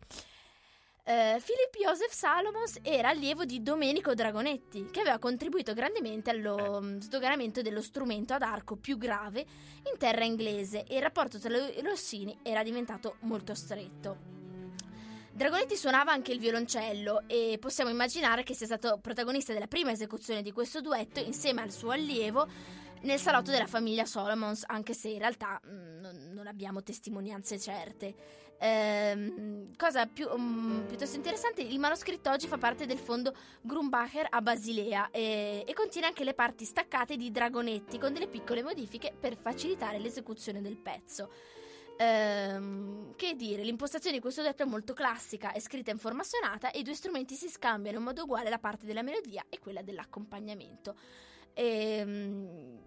Eh, 1.02 1.40
Philip 1.42 1.76
Joseph 1.82 2.12
Salomons 2.12 2.78
era 2.82 3.08
allievo 3.08 3.44
di 3.44 3.62
Domenico 3.62 4.14
Dragonetti, 4.14 4.88
che 4.90 5.00
aveva 5.00 5.18
contribuito 5.18 5.72
grandemente 5.72 6.30
allo 6.30 6.80
mm, 6.82 6.98
sdoganamento 6.98 7.62
dello 7.62 7.80
strumento 7.80 8.34
ad 8.34 8.42
arco 8.42 8.76
più 8.76 8.98
grave 8.98 9.40
in 9.40 9.98
terra 9.98 10.24
inglese 10.24 10.84
e 10.84 10.96
il 10.96 11.02
rapporto 11.02 11.38
tra 11.38 11.48
e 11.50 11.80
Rossini 11.82 12.38
era 12.42 12.62
diventato 12.62 13.16
molto 13.20 13.54
stretto. 13.54 14.38
Dragonetti 15.32 15.74
suonava 15.74 16.12
anche 16.12 16.32
il 16.32 16.38
violoncello 16.38 17.22
e 17.26 17.56
possiamo 17.58 17.88
immaginare 17.88 18.42
che 18.42 18.54
sia 18.54 18.66
stato 18.66 18.98
protagonista 19.00 19.54
della 19.54 19.68
prima 19.68 19.90
esecuzione 19.90 20.42
di 20.42 20.52
questo 20.52 20.82
duetto 20.82 21.18
insieme 21.20 21.62
al 21.62 21.72
suo 21.72 21.92
allievo 21.92 22.46
nel 23.02 23.18
salotto 23.18 23.50
della 23.50 23.66
famiglia 23.66 24.04
Solomons, 24.04 24.64
anche 24.66 24.94
se 24.94 25.08
in 25.08 25.18
realtà 25.18 25.60
mm, 25.66 26.32
non, 26.32 26.46
abbiamo 26.46 26.82
testimonianze 26.82 27.58
certe. 27.58 28.14
Ehm, 28.58 29.74
cosa 29.76 30.06
più, 30.06 30.28
mm, 30.36 30.86
piuttosto 30.86 31.16
interessante, 31.16 31.62
il 31.62 31.78
manoscritto 31.78 32.30
oggi 32.30 32.46
fa 32.46 32.58
parte 32.58 32.84
del 32.84 32.98
fondo 32.98 33.34
Grumbacher 33.62 34.26
a 34.28 34.42
Basilea 34.42 35.10
e, 35.10 35.64
e 35.66 35.72
contiene 35.72 36.08
anche 36.08 36.24
le 36.24 36.34
parti 36.34 36.64
staccate 36.64 37.16
di 37.16 37.30
Dragonetti 37.30 37.98
con 37.98 38.12
delle 38.12 38.28
piccole 38.28 38.62
modifiche 38.62 39.14
per 39.18 39.36
facilitare 39.36 39.98
l'esecuzione 39.98 40.60
del 40.60 40.76
pezzo. 40.76 41.30
Ehm, 41.96 43.14
che 43.14 43.34
dire, 43.34 43.62
l'impostazione 43.62 44.16
di 44.16 44.22
questo 44.22 44.40
detto 44.40 44.62
è 44.62 44.66
molto 44.66 44.94
classica, 44.94 45.52
è 45.52 45.60
scritta 45.60 45.90
in 45.90 45.98
forma 45.98 46.22
sonata 46.22 46.70
e 46.70 46.78
i 46.78 46.82
due 46.82 46.94
strumenti 46.94 47.34
si 47.34 47.48
scambiano 47.48 47.98
in 47.98 48.04
modo 48.04 48.22
uguale 48.22 48.48
la 48.48 48.58
parte 48.58 48.86
della 48.86 49.02
melodia 49.02 49.44
e 49.50 49.58
quella 49.58 49.82
dell'accompagnamento. 49.82 50.96
Ehm, 51.52 52.78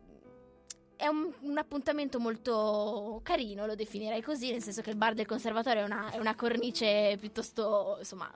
è 1.04 1.08
un, 1.08 1.30
un 1.42 1.58
appuntamento 1.58 2.18
molto 2.20 3.20
carino, 3.24 3.66
lo 3.66 3.76
definirei 3.76 4.22
così, 4.22 4.52
nel 4.52 4.64
senso 4.64 4.82
che 4.82 4.90
il 4.90 4.96
bar 4.96 5.14
del 5.14 5.26
conservatorio 5.26 5.82
è 5.82 5.86
una, 5.86 6.12
è 6.12 6.18
una 6.18 6.34
cornice 6.34 7.18
piuttosto, 7.20 7.98
insomma, 8.00 8.32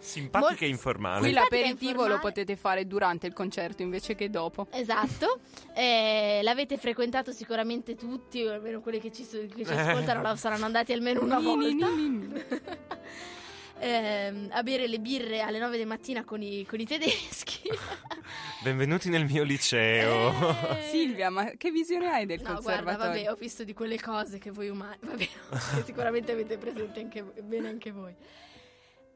Simpatica 0.00 0.50
Molto- 0.50 0.64
e 0.64 0.68
informale. 0.68 1.20
Qui 1.20 1.32
l'aperitivo 1.32 1.90
informale. 1.90 2.14
lo 2.14 2.20
potete 2.20 2.54
fare 2.54 2.86
durante 2.86 3.26
il 3.26 3.32
concerto 3.32 3.82
invece 3.82 4.14
che 4.14 4.30
dopo. 4.30 4.68
Esatto, 4.70 5.40
Eh, 5.74 6.38
l'avete 6.42 6.76
frequentato 6.76 7.32
sicuramente 7.32 7.96
tutti, 7.96 8.44
o 8.44 8.52
almeno 8.52 8.80
quelli 8.80 9.00
che 9.00 9.10
ci, 9.10 9.26
che 9.26 9.64
ci 9.64 9.72
ascoltano 9.72 10.22
lo 10.22 10.36
saranno 10.36 10.66
andati 10.66 10.92
almeno 10.92 11.20
una 11.22 11.40
volta. 11.40 11.86
Ehm, 13.80 14.48
a 14.50 14.62
bere 14.62 14.88
le 14.88 14.98
birre 14.98 15.40
alle 15.40 15.58
9 15.58 15.76
di 15.78 15.84
mattina 15.84 16.24
con 16.24 16.42
i, 16.42 16.66
con 16.66 16.80
i 16.80 16.84
tedeschi. 16.84 17.68
Benvenuti 18.62 19.08
nel 19.08 19.24
mio 19.24 19.44
liceo. 19.44 20.30
Eh, 20.76 20.88
Silvia, 20.90 21.30
ma 21.30 21.52
che 21.56 21.70
visione 21.70 22.08
hai 22.10 22.26
del 22.26 22.38
No, 22.40 22.60
guarda, 22.60 22.62
conservatorio? 22.62 23.22
vabbè, 23.22 23.30
ho 23.30 23.34
visto 23.36 23.62
di 23.62 23.72
quelle 23.74 24.00
cose 24.00 24.38
che 24.38 24.50
voi 24.50 24.68
umani, 24.68 24.98
vabbè, 25.06 25.16
che 25.16 25.82
sicuramente 25.84 26.32
avete 26.32 26.58
presente 26.58 27.00
anche, 27.00 27.22
bene 27.22 27.68
anche 27.68 27.92
voi. 27.92 28.14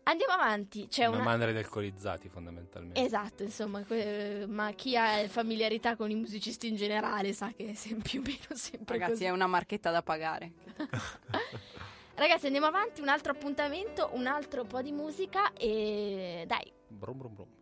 Andiamo 0.05 0.33
avanti, 0.33 0.88
c'è 0.88 1.07
una 1.07 1.16
una... 1.18 1.25
mandria 1.25 1.53
di 1.53 1.59
alcolizzati 1.59 2.29
fondamentalmente. 2.29 3.01
Esatto, 3.01 3.42
insomma, 3.44 3.85
que- 3.85 4.46
ma 4.48 4.72
chi 4.72 4.96
ha 4.96 5.29
familiarità 5.29 5.94
con 5.96 6.11
i 6.11 6.14
musicisti 6.16 6.66
in 6.68 6.75
generale 6.77 7.33
sa 7.33 7.53
che 7.57 7.70
è 7.72 7.94
più 7.96 8.20
o 8.20 8.22
meno 8.25 8.38
sempre 8.55 8.94
Ragazzi, 8.96 9.12
così. 9.12 9.25
è 9.25 9.31
una 9.31 9.46
marchetta 9.46 9.90
da 9.90 10.03
pagare. 10.03 10.53
Ragazzi, 12.14 12.46
andiamo 12.46 12.66
avanti, 12.66 13.01
un 13.01 13.09
altro 13.09 13.33
appuntamento, 13.33 14.11
un 14.12 14.27
altro 14.27 14.64
po' 14.64 14.83
di 14.83 14.92
musica 14.92 15.53
e 15.55 16.44
dai, 16.46 16.70
Brum, 16.88 17.16
brum, 17.18 17.35
brum. 17.35 17.62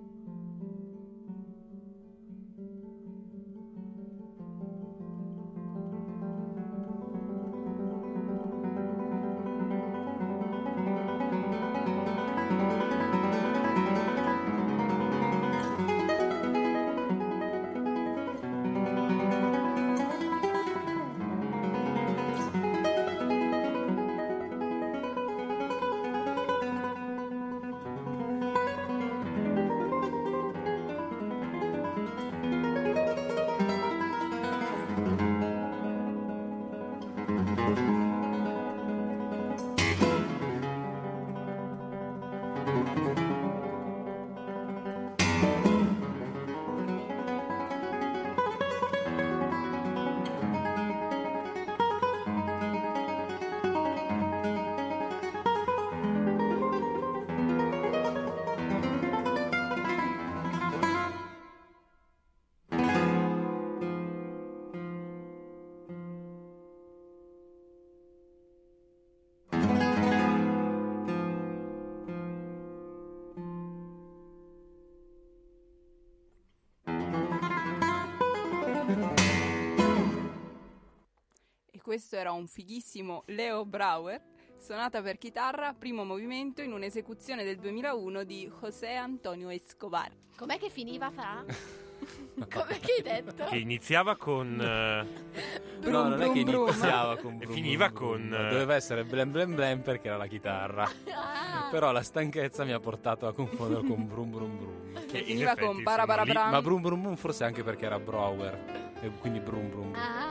questo 81.91 82.15
era 82.15 82.31
un 82.31 82.47
fighissimo 82.47 83.23
Leo 83.25 83.65
Brauer, 83.65 84.21
sonata 84.57 85.01
per 85.01 85.17
chitarra, 85.17 85.73
primo 85.77 86.05
movimento 86.05 86.61
in 86.61 86.71
un'esecuzione 86.71 87.43
del 87.43 87.57
2001 87.57 88.23
di 88.23 88.49
José 88.61 88.95
Antonio 88.95 89.49
Escobar. 89.49 90.09
Com'è 90.37 90.57
che 90.57 90.69
finiva 90.69 91.11
Fra? 91.11 91.43
Com'è 92.49 92.79
che 92.79 92.93
hai 92.95 93.01
detto? 93.03 93.43
Che 93.43 93.57
iniziava 93.57 94.15
con... 94.15 94.55
eh, 94.57 95.89
no, 95.89 96.07
non 96.07 96.21
è 96.21 96.31
che 96.31 96.43
brum, 96.43 96.45
brum. 96.45 96.67
iniziava 96.69 97.17
con 97.17 97.33
E 97.33 97.37
brum, 97.39 97.53
finiva 97.53 97.89
brum, 97.89 97.99
con, 97.99 98.29
brum. 98.29 98.45
eh, 98.45 98.49
Doveva 98.51 98.75
essere 98.75 99.03
blem 99.03 99.29
blem 99.29 99.53
blem 99.53 99.81
perché 99.81 100.07
era 100.07 100.15
la 100.17 100.27
chitarra. 100.27 100.83
Ah, 101.13 101.67
Però 101.71 101.91
la 101.91 102.03
stanchezza 102.03 102.63
mi 102.63 102.71
ha 102.71 102.79
portato 102.79 103.27
a 103.27 103.33
confondere 103.33 103.85
con 103.85 104.07
brum 104.07 104.31
brum 104.31 104.57
brum. 104.57 105.05
che 105.07 105.17
in 105.17 105.25
finiva 105.25 105.51
effetti 105.51 105.65
con 105.67 105.83
bra. 105.83 106.05
Ma 106.05 106.61
brum 106.61 106.81
brum 106.81 107.01
brum 107.01 107.15
forse 107.17 107.43
anche 107.43 107.63
perché 107.63 107.85
era 107.85 107.99
Brower. 107.99 108.93
E 109.01 109.09
quindi 109.19 109.41
brum 109.41 109.69
brum 109.69 109.91
brum. 109.91 110.01
ah. 110.01 110.30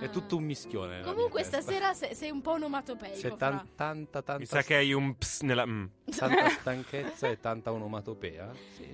È 0.00 0.10
tutto 0.10 0.36
un 0.36 0.44
mischione. 0.44 1.02
Comunque 1.02 1.42
stasera 1.42 1.92
sei, 1.92 2.14
sei 2.14 2.30
un 2.30 2.40
po' 2.40 2.52
onomatopeico. 2.52 3.14
C'è 3.16 3.28
Fra. 3.28 3.36
tan- 3.36 3.68
tanta, 3.74 4.22
tanta, 4.22 4.38
Mi 4.38 4.46
sa 4.46 4.62
che 4.62 4.76
hai 4.76 4.92
un 4.92 5.16
ps 5.16 5.40
nella... 5.42 5.66
mm. 5.66 5.84
tanta 6.16 6.48
stanchezza 6.50 7.28
e 7.28 7.40
tanta 7.40 7.72
onomatopea. 7.72 8.52
Sì, 8.76 8.84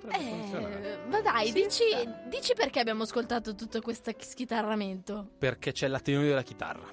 potrebbe 0.00 0.24
funzionare. 0.24 1.02
Eh, 1.04 1.08
ma 1.08 1.20
dai, 1.20 1.46
Ci 1.46 1.52
dici, 1.52 1.84
sta. 1.90 2.22
dici 2.28 2.52
perché 2.54 2.80
abbiamo 2.80 3.04
ascoltato 3.04 3.54
tutto 3.54 3.80
questo 3.80 4.10
schitarramento. 4.18 5.28
Perché 5.38 5.72
c'è 5.72 5.86
l'attenuone 5.88 6.26
della 6.28 6.42
chitarra. 6.42 6.88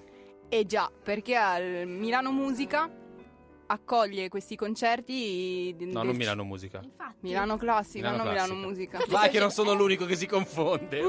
E 0.50 0.66
già, 0.66 0.90
perché 1.04 1.36
al 1.36 1.88
Milano 1.88 2.32
Musica 2.32 2.90
accoglie 3.70 4.30
questi 4.30 4.56
concerti. 4.56 5.74
di- 5.76 5.86
No, 5.86 6.00
del- 6.00 6.06
non 6.08 6.16
Milano 6.16 6.44
Musica. 6.44 6.80
Infatti. 6.84 7.16
Milano 7.22 7.58
Classica, 7.58 8.12
Milano 8.12 8.24
non 8.24 8.34
Milano 8.34 8.54
Classica. 8.62 8.98
Musica. 8.98 9.18
Vai 9.18 9.30
che 9.30 9.40
non 9.40 9.50
sono 9.52 9.74
l'unico 9.74 10.06
che 10.06 10.16
si 10.16 10.28
confonde. 10.28 11.02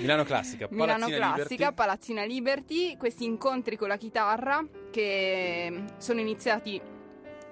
Milano 0.00 0.24
Classica, 0.24 0.66
Milano 0.70 0.92
Palazzina 1.06 1.18
Classica, 1.34 1.54
Liberty. 1.54 1.74
Palazzina 1.74 2.24
Liberty, 2.24 2.96
questi 2.96 3.24
incontri 3.24 3.76
con 3.76 3.88
la 3.88 3.96
chitarra 3.96 4.64
che 4.90 5.84
sono 5.98 6.20
iniziati 6.20 6.80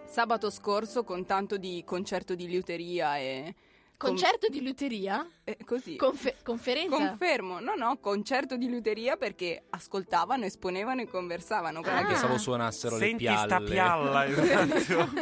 sabato 0.07 0.51
scorso 0.51 1.03
con 1.05 1.25
tanto 1.27 1.57
di 1.57 1.83
concerto 1.87 2.35
di 2.35 2.47
liuteria 2.47 3.17
e 3.19 3.55
Concerto 3.97 4.49
di 4.49 4.63
luteria? 4.63 5.27
e 5.45 5.57
così. 5.65 5.97
Confe- 5.97 6.37
conferenza? 6.43 6.95
Confermo, 6.97 7.61
no, 7.61 7.75
no, 7.75 7.97
concerto 8.01 8.57
di 8.57 8.69
luteria 8.69 9.17
perché 9.17 9.63
ascoltavano, 9.71 10.45
esponevano 10.45 11.01
e 11.03 11.07
conversavano. 11.09 11.81
Anche 11.85 12.13
Ah. 12.13 12.17
stavo 12.17 12.37
suonassero 12.37 12.97
le 12.97 13.01
Senti 13.07 13.25
pialle. 13.25 13.47
sta 13.47 13.61
pialla, 13.61 14.27
esatto. 14.29 15.13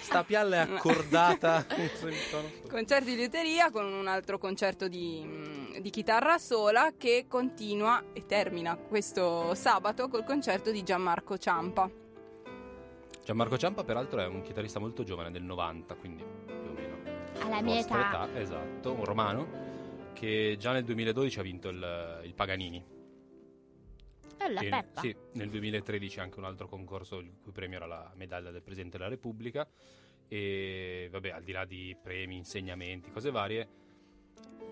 Sta 0.00 0.24
pialla 0.24 0.56
è 0.56 0.58
accordata. 0.60 1.66
Concerto 2.70 3.04
di 3.04 3.16
liuteria 3.16 3.70
con 3.70 3.84
un 3.92 4.06
altro 4.06 4.38
concerto 4.38 4.88
di, 4.88 5.22
mm, 5.26 5.55
di 5.80 5.90
chitarra 5.90 6.38
sola 6.38 6.92
che 6.96 7.26
continua 7.28 8.02
e 8.12 8.26
termina 8.26 8.76
questo 8.76 9.54
sabato 9.54 10.08
col 10.08 10.24
concerto 10.24 10.70
di 10.70 10.82
Gianmarco 10.82 11.36
Ciampa. 11.38 11.90
Gianmarco 13.24 13.58
Ciampa, 13.58 13.84
peraltro, 13.84 14.20
è 14.20 14.26
un 14.26 14.42
chitarrista 14.42 14.78
molto 14.78 15.02
giovane, 15.02 15.30
del 15.30 15.42
90, 15.42 15.94
quindi 15.96 16.24
più 16.44 16.70
o 16.70 16.72
meno. 16.72 16.96
Alla 17.40 17.60
mia 17.60 17.74
vostra 17.74 18.08
età. 18.08 18.38
Esatto, 18.38 18.92
un 18.92 19.04
romano 19.04 19.64
che 20.12 20.56
già 20.58 20.72
nel 20.72 20.84
2012 20.84 21.38
ha 21.38 21.42
vinto 21.42 21.68
il, 21.68 22.20
il 22.24 22.34
Paganini. 22.34 22.84
Eh, 24.38 24.52
la 24.52 24.60
E- 24.60 24.68
Peppa. 24.68 25.00
Sì, 25.00 25.14
nel 25.32 25.50
2013 25.50 26.20
anche 26.20 26.38
un 26.38 26.44
altro 26.44 26.68
concorso 26.68 27.18
il 27.18 27.32
cui 27.42 27.52
premio 27.52 27.76
era 27.76 27.86
la 27.86 28.12
medaglia 28.14 28.50
del 28.50 28.62
Presidente 28.62 28.96
della 28.96 29.10
Repubblica 29.10 29.68
e 30.28 31.08
vabbè, 31.10 31.30
al 31.30 31.42
di 31.42 31.52
là 31.52 31.64
di 31.64 31.96
premi, 32.00 32.36
insegnamenti, 32.36 33.10
cose 33.10 33.30
varie, 33.30 33.68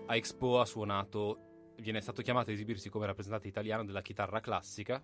a 0.07 0.15
Expo 0.15 0.59
ha 0.59 0.65
suonato, 0.65 1.73
viene 1.77 2.01
stato 2.01 2.21
chiamato 2.21 2.49
a 2.49 2.53
esibirsi 2.53 2.89
come 2.89 3.05
rappresentante 3.05 3.47
italiano 3.47 3.83
della 3.83 4.01
chitarra 4.01 4.39
classica 4.39 5.03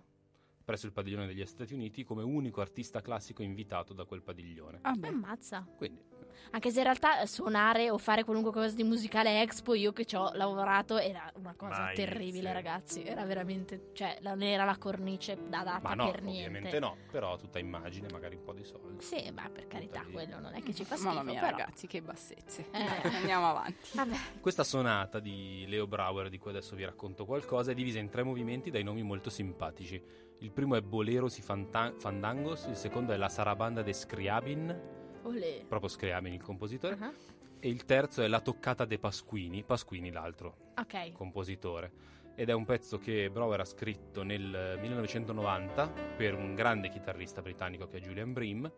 presso 0.64 0.86
il 0.86 0.92
padiglione 0.92 1.26
degli 1.26 1.44
Stati 1.44 1.74
Uniti 1.74 2.04
come 2.04 2.22
unico 2.22 2.60
artista 2.60 3.00
classico 3.00 3.42
invitato 3.42 3.92
da 3.92 4.04
quel 4.04 4.22
padiglione. 4.22 4.78
Ah, 4.82 4.94
beh. 4.94 5.08
Ammazza. 5.08 5.66
Quindi 5.76 6.02
Anche 6.50 6.70
se 6.70 6.78
in 6.78 6.84
realtà 6.84 7.20
eh, 7.20 7.26
suonare 7.26 7.90
o 7.90 7.96
fare 7.98 8.24
qualunque 8.24 8.52
cosa 8.52 8.74
di 8.74 8.82
musicale 8.84 9.40
expo, 9.40 9.74
io 9.74 9.92
che 9.92 10.04
ci 10.04 10.16
ho 10.16 10.30
lavorato, 10.34 10.98
era 10.98 11.30
una 11.36 11.54
cosa 11.56 11.78
Mai, 11.80 11.94
terribile, 11.94 12.48
sì. 12.48 12.52
ragazzi. 12.54 13.02
Era 13.04 13.24
veramente, 13.24 13.90
cioè, 13.94 14.18
non 14.22 14.42
era 14.42 14.64
la 14.64 14.76
cornice 14.76 15.32
adatta 15.32 15.80
Ma 15.88 15.94
no, 15.94 16.10
per 16.10 16.22
niente. 16.22 16.48
ovviamente 16.48 16.78
no, 16.78 16.96
però 17.10 17.36
tutta 17.36 17.58
immagine, 17.58 18.08
magari 18.10 18.36
un 18.36 18.42
po' 18.42 18.52
di 18.52 18.64
soldi. 18.64 19.02
Sì, 19.02 19.30
ma 19.34 19.48
per 19.50 19.66
carità, 19.66 20.02
lì. 20.02 20.12
quello 20.12 20.38
non 20.40 20.52
è 20.54 20.62
che 20.62 20.74
ci 20.74 20.84
fa 20.84 20.96
schifo, 20.96 21.08
Mamma 21.14 21.22
mia, 21.30 21.40
però. 21.40 21.56
ragazzi, 21.56 21.86
che 21.86 22.02
bassezze. 22.02 22.66
Eh. 22.70 23.08
Andiamo 23.16 23.48
avanti. 23.48 23.90
Vabbè, 23.94 24.16
Questa 24.40 24.64
sonata 24.64 25.20
di 25.20 25.64
Leo 25.68 25.86
Brauer, 25.86 26.28
di 26.28 26.38
cui 26.38 26.50
adesso 26.50 26.76
vi 26.76 26.84
racconto 26.84 27.24
qualcosa, 27.24 27.70
è 27.70 27.74
divisa 27.74 27.98
in 27.98 28.10
tre 28.10 28.22
movimenti 28.22 28.70
dai 28.70 28.82
nomi 28.82 29.02
molto 29.02 29.30
simpatici. 29.30 30.02
Il 30.38 30.50
primo 30.50 30.74
è 30.74 30.80
Boleros 30.80 31.38
y 31.38 31.42
Fandangos, 31.42 32.66
il 32.66 32.76
secondo 32.76 33.12
è 33.12 33.16
La 33.16 33.28
Sarabanda 33.28 33.82
de 33.82 33.92
Scriabin, 33.92 34.80
olè. 35.22 35.64
proprio 35.66 35.88
Scriabin 35.88 36.32
il 36.32 36.42
compositore, 36.42 36.96
Ah, 37.00 37.12
e 37.60 37.68
il 37.68 37.84
terzo 37.84 38.22
è 38.22 38.28
La 38.28 38.40
Toccata 38.40 38.84
de 38.84 38.98
Pasquini, 38.98 39.62
Pasquini 39.62 40.10
l'altro 40.10 40.72
Ok. 40.78 41.12
compositore. 41.12 41.92
Ed 42.34 42.48
è 42.48 42.52
un 42.54 42.64
pezzo 42.64 42.98
che 42.98 43.28
Brauer 43.30 43.60
ha 43.60 43.64
scritto 43.64 44.22
nel 44.22 44.78
1990 44.80 45.86
per 46.16 46.34
un 46.34 46.54
grande 46.54 46.88
chitarrista 46.88 47.42
britannico 47.42 47.86
che 47.86 47.98
è 47.98 48.00
Julian 48.00 48.32
Bream 48.32 48.72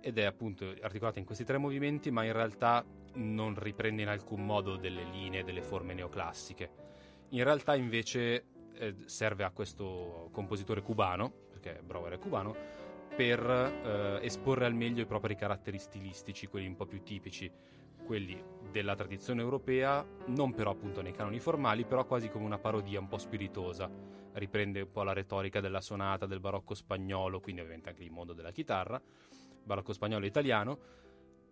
ed 0.00 0.18
è 0.18 0.24
appunto 0.24 0.72
articolato 0.82 1.18
in 1.18 1.24
questi 1.24 1.42
tre 1.44 1.58
movimenti, 1.58 2.10
ma 2.12 2.22
in 2.22 2.32
realtà 2.32 2.84
non 3.14 3.54
riprende 3.58 4.02
in 4.02 4.08
alcun 4.08 4.44
modo 4.46 4.76
delle 4.76 5.02
linee, 5.02 5.42
delle 5.42 5.62
forme 5.62 5.94
neoclassiche. 5.94 6.70
In 7.30 7.42
realtà 7.42 7.74
invece 7.74 8.44
eh, 8.74 8.94
serve 9.06 9.42
a 9.42 9.50
questo 9.50 10.28
compositore 10.30 10.80
cubano, 10.82 11.32
perché 11.50 11.80
Brauer 11.82 12.12
è 12.12 12.18
cubano, 12.18 12.54
per 13.14 13.40
eh, 13.48 14.24
esporre 14.24 14.66
al 14.66 14.74
meglio 14.74 15.02
i 15.02 15.06
propri 15.06 15.34
caratteri 15.36 15.78
stilistici, 15.78 16.46
quelli 16.46 16.66
un 16.66 16.76
po' 16.76 16.86
più 16.86 17.02
tipici, 17.02 17.50
quelli 18.04 18.42
della 18.70 18.94
tradizione 18.94 19.42
europea, 19.42 20.06
non 20.26 20.54
però 20.54 20.70
appunto 20.70 21.02
nei 21.02 21.12
canoni 21.12 21.40
formali, 21.40 21.84
però 21.84 22.04
quasi 22.04 22.28
come 22.28 22.44
una 22.44 22.58
parodia 22.58 23.00
un 23.00 23.08
po' 23.08 23.18
spiritosa. 23.18 23.90
Riprende 24.32 24.82
un 24.82 24.90
po' 24.90 25.02
la 25.02 25.12
retorica 25.12 25.60
della 25.60 25.80
sonata, 25.80 26.26
del 26.26 26.40
barocco 26.40 26.74
spagnolo, 26.74 27.40
quindi 27.40 27.62
ovviamente 27.62 27.88
anche 27.88 28.02
il 28.02 28.10
mondo 28.10 28.32
della 28.32 28.52
chitarra, 28.52 29.00
barocco 29.64 29.92
spagnolo 29.92 30.24
e 30.24 30.28
italiano, 30.28 30.78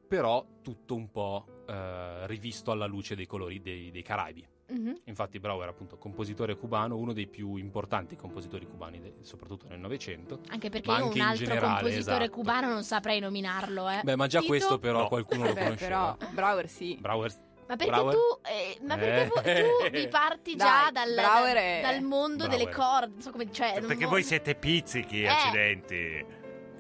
però 0.07 0.47
tutto 0.63 0.95
un 0.95 1.11
po' 1.11 1.65
eh, 1.67 2.27
rivisto 2.27 2.71
alla 2.71 2.87
luce 2.87 3.17
dei 3.17 3.27
colori 3.27 3.61
dei, 3.61 3.91
dei 3.91 4.03
Caraibi. 4.03 4.47
Mhm. 4.67 5.01
Infatti 5.05 5.39
Brauer, 5.39 5.69
appunto, 5.69 5.97
compositore 5.99 6.57
cubano, 6.57 6.97
uno 6.97 7.13
dei 7.13 7.27
più 7.27 7.57
importanti 7.57 8.17
compositori 8.17 8.67
cubani, 8.67 9.01
de- 9.01 9.15
soprattutto 9.21 9.67
nel 9.69 9.79
Novecento. 9.79 10.41
Anche 10.49 10.71
perché 10.71 10.89
Ma 10.91 10.99
io 10.99 11.05
anche 11.05 11.17
un 11.19 11.23
in 11.23 11.29
altro 11.31 11.45
generale, 11.45 11.81
compositore 11.83 12.17
esatto. 12.25 12.31
cubano 12.31 12.69
non 12.69 12.83
saprei 12.83 13.21
nominarlo, 13.21 13.89
eh. 13.91 14.01
Beh, 14.03 14.17
ma 14.17 14.27
già 14.27 14.39
Tito? 14.39 14.51
questo 14.51 14.79
però 14.79 15.01
No. 15.03 15.09
qualcuno 15.09 15.45
lo 15.47 15.53
Beh, 15.53 15.63
conosceva. 15.65 16.17
però 16.19 16.31
Brauer 16.33 16.69
sì. 16.69 16.97
Brauer 17.01 17.33
Ma 17.67 17.77
perché 17.77 17.93
Brauer? 17.93 18.15
tu, 18.15 18.21
eh, 18.47 18.79
ma 18.87 18.97
perché 18.97 19.51
Eh. 19.51 19.89
tu 19.91 19.97
mi 19.99 20.09
parti 20.09 20.57
già 20.57 20.91
Dai, 20.91 20.93
dal, 20.93 21.15
Brauer 21.15 21.55
dal- 21.55 21.63
è- 21.63 21.81
dal 21.83 22.03
mondo 22.03 22.47
delle 22.47 22.65
Brauer. 22.65 22.75
corde? 22.75 23.13
Non 23.13 23.21
so 23.23 23.31
come, 23.31 23.53
cioè, 23.53 23.79
non 23.79 23.89
Perché 23.89 24.05
vo- 24.05 24.11
voi 24.11 24.23
siete 24.23 24.55
pizzichi, 24.55 25.23
Eh. 25.23 25.29
accidenti. 25.29 25.95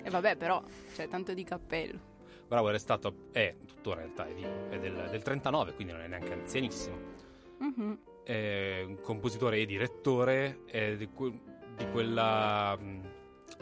E 0.06 0.10
vabbè, 0.10 0.36
però, 0.36 0.62
c'è 0.94 1.08
tanto 1.08 1.32
di 1.32 1.44
cappello. 1.44 2.12
Brauer 2.46 2.74
è 2.74 2.78
stato, 2.78 3.28
è 3.32 3.54
tuttora 3.66 4.02
in 4.02 4.12
realtà 4.14 4.28
è 4.28 4.34
vivo, 4.34 4.68
è 4.70 4.78
del, 4.78 5.08
del 5.10 5.22
39, 5.22 5.72
quindi 5.74 5.92
non 5.94 6.02
è 6.02 6.06
neanche 6.08 6.32
anzianissimo. 6.34 7.12
È 8.24 8.82
un 8.86 9.00
compositore 9.00 9.58
e 9.58 9.66
direttore 9.66 10.64
è 10.66 10.96
di, 10.96 11.08
que- 11.08 11.40
di 11.76 11.86
quella 11.90 12.76
mh, 12.76 13.00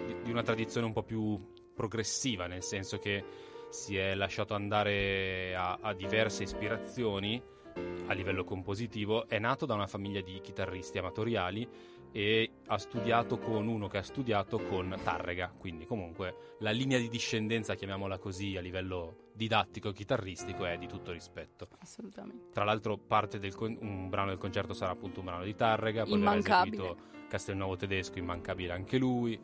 di, 0.07 0.23
di 0.23 0.31
una 0.31 0.43
tradizione 0.43 0.87
un 0.87 0.93
po' 0.93 1.03
più 1.03 1.39
progressiva, 1.75 2.47
nel 2.47 2.63
senso 2.63 2.99
che 2.99 3.25
si 3.71 3.97
è 3.97 4.15
lasciato 4.15 4.55
andare 4.55 5.55
a, 5.55 5.79
a 5.81 5.95
diverse 5.95 6.43
ispirazioni 6.43 7.43
a 8.07 8.13
livello 8.13 8.45
compositivo. 8.45 9.27
È 9.27 9.39
nato 9.39 9.67
da 9.67 9.75
una 9.75 9.87
famiglia 9.87 10.21
di 10.21 10.41
chitarristi 10.41 10.99
amatoriali 10.99 11.67
e 12.13 12.51
ha 12.67 12.77
studiato 12.77 13.39
con 13.39 13.67
uno 13.67 13.89
che 13.89 13.99
ha 13.99 14.03
studiato 14.03 14.59
con 14.59 14.95
Tarrega, 15.03 15.55
quindi 15.59 15.87
comunque 15.87 16.57
la 16.59 16.71
linea 16.71 16.99
di 16.99 17.09
discendenza, 17.09 17.75
chiamiamola 17.75 18.19
così, 18.19 18.57
a 18.57 18.61
livello 18.61 19.22
didattico 19.35 19.89
e 19.89 19.93
chitarristico 19.93 20.65
è 20.65 20.77
di 20.79 20.87
tutto 20.87 21.13
rispetto. 21.13 21.69
Assolutamente. 21.79 22.51
Tra 22.53 22.65
l'altro 22.65 22.99
parte 22.99 23.39
del 23.39 23.55
con- 23.55 23.77
un 23.81 24.09
brano 24.09 24.29
del 24.29 24.39
concerto 24.39 24.75
sarà 24.75 24.93
appunto 24.93 25.21
un 25.21 25.27
brano 25.27 25.45
di 25.45 25.55
Tarrega, 25.55 26.05
poi 26.05 26.19
verrà 26.19 26.37
eseguito 26.37 26.97
Castelnuovo 27.29 27.77
Tedesco, 27.77 28.19
immancabile 28.19 28.73
anche 28.73 28.99
lui. 28.99 29.41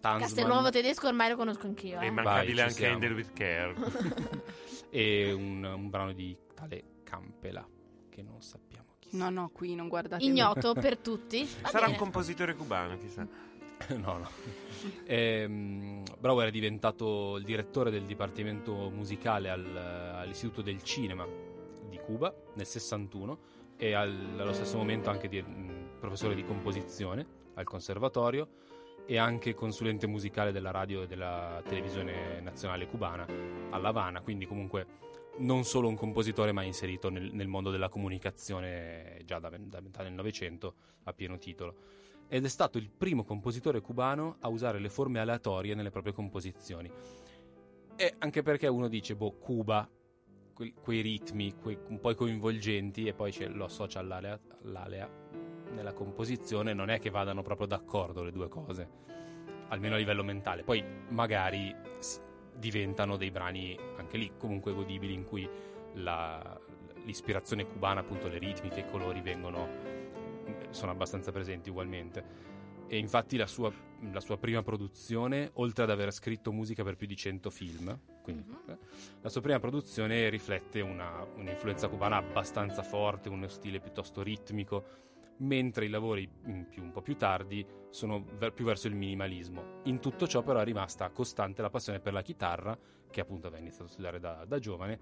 Tanzman, 0.00 0.20
Castelnuovo 0.28 0.70
tedesco 0.70 1.08
ormai 1.08 1.30
lo 1.30 1.36
conosco 1.36 1.66
anch'io, 1.66 2.00
eh. 2.00 2.06
immancabile 2.06 2.70
ci 2.70 2.84
anche. 2.84 2.86
Handle 2.86 3.14
with 3.14 3.32
Care. 3.32 3.74
e 4.90 5.32
un, 5.32 5.64
un 5.64 5.90
brano 5.90 6.12
di 6.12 6.36
tale 6.54 6.84
Campela, 7.02 7.66
che 8.08 8.22
non 8.22 8.40
sappiamo 8.40 8.94
chi 8.98 9.10
sia. 9.10 9.18
No, 9.18 9.30
no, 9.30 9.48
qui 9.50 9.74
non 9.74 9.88
guardate. 9.88 10.24
Ignoto 10.24 10.72
per 10.74 10.98
tutti. 10.98 11.48
Va 11.62 11.68
Sarà 11.70 11.86
un 11.86 11.92
bene. 11.92 12.02
compositore 12.02 12.54
cubano, 12.54 12.96
chissà. 12.98 13.26
no, 13.96 14.18
no. 14.18 14.28
Ehm, 15.06 16.02
Brauer 16.18 16.48
è 16.48 16.50
diventato 16.50 17.36
il 17.36 17.44
direttore 17.44 17.90
del 17.90 18.04
dipartimento 18.04 18.90
musicale 18.90 19.50
al- 19.50 19.76
all'Istituto 19.76 20.62
del 20.62 20.82
Cinema 20.82 21.26
di 21.88 21.98
Cuba 21.98 22.34
nel 22.54 22.66
61 22.66 23.38
e 23.76 23.92
al- 23.94 24.36
allo 24.38 24.52
stesso 24.52 24.76
momento 24.76 25.10
anche 25.10 25.28
di- 25.28 25.40
mh, 25.40 25.98
professore 26.00 26.34
di 26.34 26.44
composizione 26.44 27.26
al 27.54 27.64
conservatorio 27.64 28.48
e 29.06 29.16
anche 29.16 29.54
consulente 29.54 30.06
musicale 30.06 30.52
della 30.52 30.70
radio 30.70 31.02
e 31.02 31.06
della 31.06 31.62
televisione 31.66 32.40
nazionale 32.40 32.86
cubana 32.86 33.26
a 33.70 33.78
La 33.78 33.88
Habana, 33.88 34.20
quindi 34.20 34.46
comunque 34.46 34.86
non 35.38 35.64
solo 35.64 35.88
un 35.88 35.96
compositore 35.96 36.52
ma 36.52 36.62
inserito 36.62 37.08
nel, 37.08 37.32
nel 37.32 37.46
mondo 37.48 37.70
della 37.70 37.88
comunicazione 37.88 39.22
già 39.24 39.38
da, 39.38 39.48
da 39.56 39.80
metà 39.80 40.02
del 40.02 40.12
Novecento 40.12 40.74
a 41.04 41.12
pieno 41.12 41.38
titolo 41.38 41.74
ed 42.28 42.44
è 42.44 42.48
stato 42.48 42.78
il 42.78 42.90
primo 42.90 43.24
compositore 43.24 43.80
cubano 43.80 44.36
a 44.40 44.48
usare 44.48 44.78
le 44.78 44.90
forme 44.90 45.18
aleatorie 45.18 45.74
nelle 45.74 45.90
proprie 45.90 46.12
composizioni. 46.12 46.90
E 47.96 48.14
anche 48.18 48.42
perché 48.42 48.66
uno 48.68 48.88
dice, 48.88 49.16
boh, 49.16 49.32
Cuba, 49.32 49.88
que- 50.54 50.74
quei 50.80 51.00
ritmi 51.00 51.54
quei- 51.54 51.78
un 51.88 51.98
po' 52.00 52.14
coinvolgenti, 52.14 53.06
e 53.06 53.14
poi 53.14 53.34
lo 53.48 53.64
associa 53.64 53.98
all'alea, 53.98 54.38
all'alea 54.64 55.10
nella 55.72 55.92
composizione, 55.92 56.74
non 56.74 56.90
è 56.90 56.98
che 56.98 57.10
vadano 57.10 57.42
proprio 57.42 57.66
d'accordo 57.66 58.22
le 58.22 58.30
due 58.30 58.48
cose, 58.48 58.88
almeno 59.68 59.94
a 59.94 59.98
livello 59.98 60.22
mentale. 60.22 60.62
Poi 60.62 60.84
magari 61.08 61.74
diventano 62.56 63.16
dei 63.16 63.30
brani 63.30 63.78
anche 63.96 64.16
lì 64.16 64.32
comunque 64.36 64.72
godibili 64.72 65.14
in 65.14 65.24
cui 65.24 65.48
la- 65.94 66.60
l'ispirazione 67.04 67.66
cubana, 67.66 68.00
appunto 68.00 68.28
le 68.28 68.38
ritmiche, 68.38 68.80
i 68.80 68.90
colori 68.90 69.20
vengono 69.20 69.97
sono 70.70 70.90
abbastanza 70.92 71.32
presenti 71.32 71.70
ugualmente. 71.70 72.46
E 72.90 72.96
infatti 72.96 73.36
la 73.36 73.46
sua, 73.46 73.70
la 74.12 74.20
sua 74.20 74.38
prima 74.38 74.62
produzione, 74.62 75.50
oltre 75.54 75.84
ad 75.84 75.90
aver 75.90 76.10
scritto 76.12 76.52
musica 76.52 76.82
per 76.84 76.96
più 76.96 77.06
di 77.06 77.16
100 77.16 77.50
film, 77.50 77.98
quindi, 78.22 78.44
Mhm. 78.48 78.60
eh, 78.70 78.78
la 79.20 79.28
sua 79.28 79.40
prima 79.42 79.58
produzione 79.58 80.28
riflette 80.30 80.80
una, 80.80 81.22
un'influenza 81.36 81.88
cubana 81.88 82.16
abbastanza 82.16 82.82
forte, 82.82 83.28
uno 83.28 83.46
stile 83.48 83.80
piuttosto 83.80 84.22
ritmico, 84.22 84.84
mentre 85.40 85.84
i 85.84 85.88
lavori 85.88 86.28
mm, 86.48 86.62
più- 86.62 86.82
un 86.82 86.90
po' 86.90 87.02
più 87.02 87.14
tardi 87.16 87.64
sono 87.90 88.24
ver- 88.38 88.52
più 88.54 88.64
verso 88.64 88.88
il 88.88 88.94
minimalismo. 88.94 89.80
In 89.84 90.00
tutto 90.00 90.26
ciò 90.26 90.42
però 90.42 90.60
è 90.60 90.64
rimasta 90.64 91.10
costante 91.10 91.60
la 91.62 91.70
passione 91.70 92.00
per 92.00 92.12
la 92.14 92.22
chitarra, 92.22 92.76
che 93.10 93.20
appunto 93.20 93.46
aveva 93.46 93.60
iniziato 93.62 93.84
a 93.84 93.88
studiare 93.88 94.18
da, 94.18 94.44
da 94.46 94.58
giovane, 94.58 94.98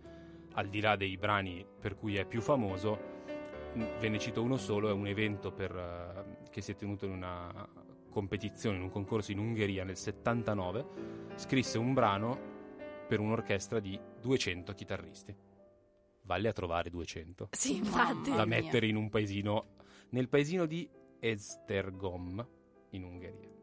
al 0.55 0.69
di 0.69 0.81
là 0.81 0.97
dei 0.97 1.17
brani 1.17 1.65
per 1.81 1.95
cui 1.97 2.17
è 2.17 2.25
più 2.27 2.41
famoso, 2.41 3.15
ve 3.77 4.09
ne 4.09 4.19
cito 4.19 4.43
uno 4.43 4.57
solo, 4.57 4.89
è 4.89 4.93
un 4.93 5.07
evento 5.07 5.53
per, 5.53 5.75
eh, 5.75 6.49
che 6.51 6.61
si 6.61 6.73
è 6.73 6.77
tenuto 6.77 7.05
in 7.05 7.13
una 7.13 7.69
competizione, 8.11 8.77
in 8.77 8.83
un 8.83 8.91
concorso 8.91 9.33
in 9.33 9.39
Ungheria 9.39 9.85
nel 9.85 9.97
79, 9.97 10.87
scrisse 11.35 11.79
un 11.79 11.93
brano 11.93 12.55
per 13.07 13.21
un'orchestra 13.21 13.79
di 13.79 13.99
200 14.21 14.73
chitarristi. 14.73 15.37
Vale 16.23 16.49
a 16.49 16.53
trovare 16.53 16.91
200. 16.91 17.49
Sì, 17.53 17.77
infatti. 17.77 18.31
Da 18.31 18.45
mettere 18.45 18.87
in 18.87 18.97
un 18.97 19.09
paesino, 19.09 19.75
nel 20.11 20.29
paesino 20.29 20.67
di 20.67 20.89
Esztergom, 21.21 22.47
in 22.91 23.05
Ungheria. 23.05 23.56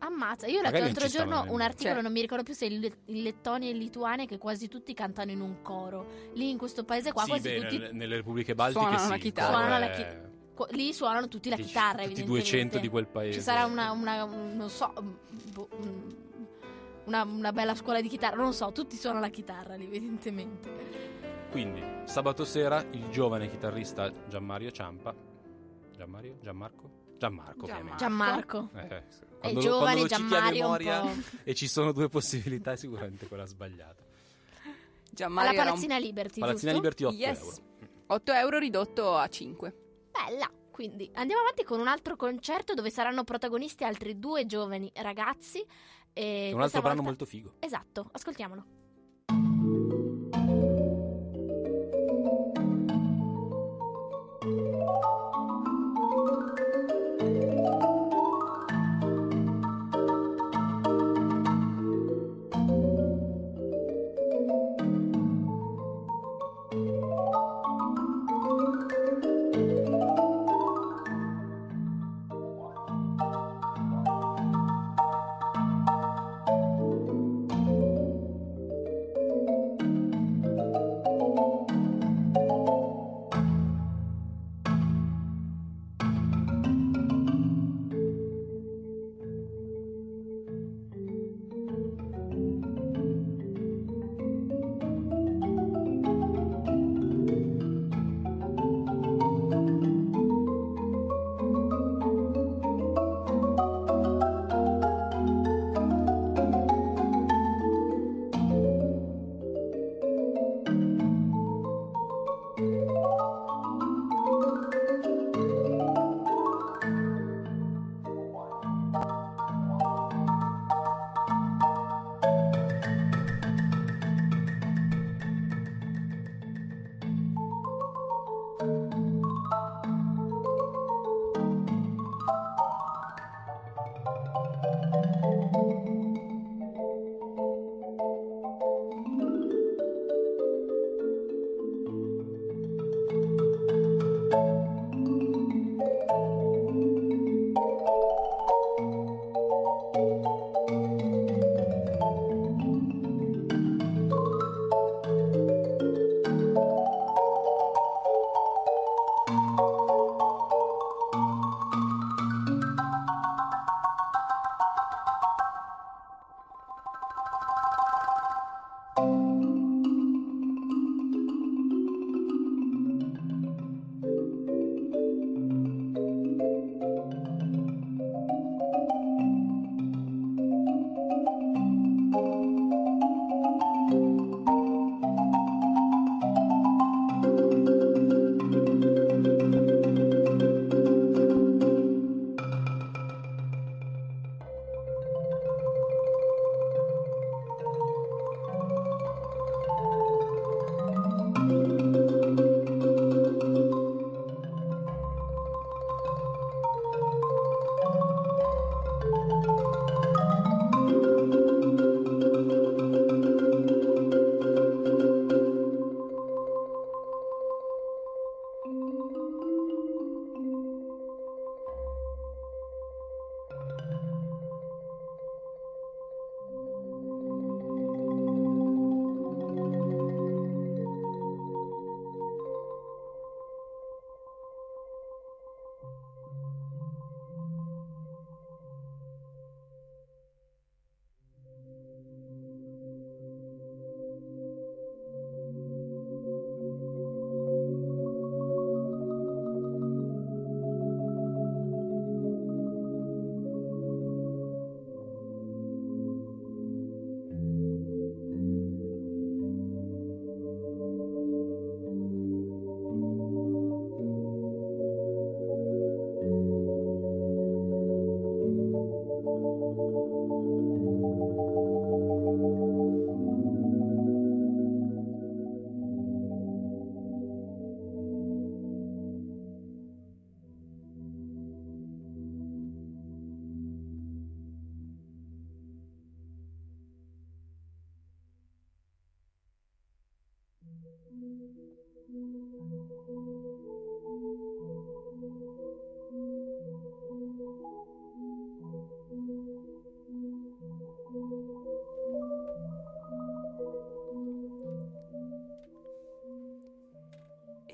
Ammazza, 0.00 0.46
io 0.46 0.60
ho 0.60 0.62
letto 0.62 0.78
l'altro 0.78 1.06
giorno 1.08 1.44
un 1.48 1.60
articolo, 1.60 1.94
Cioè- 1.94 2.02
non 2.02 2.12
mi 2.12 2.20
ricordo 2.20 2.44
più 2.44 2.54
se 2.54 2.66
in, 2.66 2.82
in 3.06 3.22
Lettonia 3.22 3.68
e 3.68 3.72
in 3.72 3.78
Lituania, 3.78 4.26
che 4.26 4.38
quasi 4.38 4.68
tutti 4.68 4.94
cantano 4.94 5.30
in 5.32 5.40
un 5.40 5.60
coro. 5.62 6.30
Lì 6.34 6.50
in 6.50 6.56
questo 6.58 6.84
paese 6.84 7.12
qua 7.12 7.22
sì, 7.24 7.28
quasi 7.30 7.48
beh, 7.48 7.60
tutti 7.60 7.78
nelle, 7.78 7.92
nelle 7.92 8.16
repubbliche 8.16 8.54
baltiche 8.54 8.80
Suonano 8.80 9.04
sì, 9.04 9.10
la 9.10 9.16
chitarra. 9.18 9.50
Suonano 9.56 9.78
la 9.78 9.90
chi- 9.90 10.26
Qu- 10.54 10.70
lì 10.72 10.92
suonano 10.92 11.28
tutti 11.28 11.48
la 11.48 11.56
chitarra, 11.56 12.02
tutti 12.02 12.04
evidentemente. 12.20 12.42
200 12.50 12.78
di 12.78 12.88
quel 12.88 13.06
paese. 13.06 13.38
Ci 13.38 13.40
sarà 13.44 13.64
una, 13.66 13.90
una- 13.92 14.24
un- 14.24 14.56
non 14.56 14.68
so, 14.70 14.92
boh, 15.52 15.68
un- 15.80 16.14
una, 17.04 17.22
una 17.24 17.52
bella 17.52 17.74
scuola 17.74 18.00
di 18.00 18.08
chitarra, 18.08 18.36
non 18.36 18.46
lo 18.46 18.52
so, 18.52 18.70
tutti 18.72 18.96
suonano 18.96 19.20
la 19.22 19.30
chitarra 19.30 19.74
lì, 19.76 19.84
evidentemente. 19.86 21.06
Quindi, 21.50 21.82
sabato 22.04 22.44
sera, 22.44 22.84
il 22.90 23.08
giovane 23.10 23.48
chitarrista 23.48 24.12
Gianmario 24.28 24.70
Ciampa. 24.70 25.14
Gianmario? 25.96 26.36
Gianmarco? 26.42 26.90
Gianmarco, 27.18 27.64
ovviamente. 27.64 27.96
Gianmarco. 27.96 28.70
Eh, 28.74 29.02
È 29.38 29.52
quando 29.52 29.60
lo- 29.60 29.66
giovane 29.66 29.94
quando 29.94 30.02
lo 30.02 30.08
citi 30.08 30.34
a 30.34 30.50
memoria 30.50 31.04
e 31.44 31.54
ci 31.54 31.68
sono 31.68 31.92
due 31.92 32.08
possibilità, 32.10 32.72
è 32.72 32.76
sicuramente 32.76 33.26
quella 33.28 33.46
sbagliata. 33.46 34.02
Gianmario 35.10 35.50
Alla 35.50 35.60
era 35.60 35.70
un- 35.72 35.76
Palazzina 35.78 35.98
Liberty, 35.98 36.40
Palazzina 36.40 36.72
giusto? 36.72 36.88
Liberty 36.88 37.04
8 37.04 37.14
Yes. 37.16 37.38
euro. 37.40 37.56
8 38.10 38.32
euro 38.32 38.58
ridotto 38.58 39.16
a 39.16 39.28
5. 39.28 39.74
Bella. 40.10 40.50
Quindi 40.70 41.10
andiamo 41.14 41.42
avanti 41.42 41.64
con 41.64 41.80
un 41.80 41.88
altro 41.88 42.14
concerto 42.14 42.74
dove 42.74 42.90
saranno 42.90 43.24
protagonisti 43.24 43.82
altri 43.84 44.18
due 44.18 44.46
giovani 44.46 44.90
ragazzi. 44.94 45.64
E 46.12 46.50
È 46.50 46.52
un 46.52 46.62
altro 46.62 46.80
brano 46.80 46.96
volta- 46.96 47.08
molto 47.10 47.24
figo. 47.26 47.54
Esatto, 47.58 48.08
ascoltiamolo. 48.12 48.64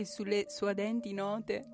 E 0.05 0.07
sulle 0.07 0.45
suadenti 0.51 1.15
note 1.15 1.65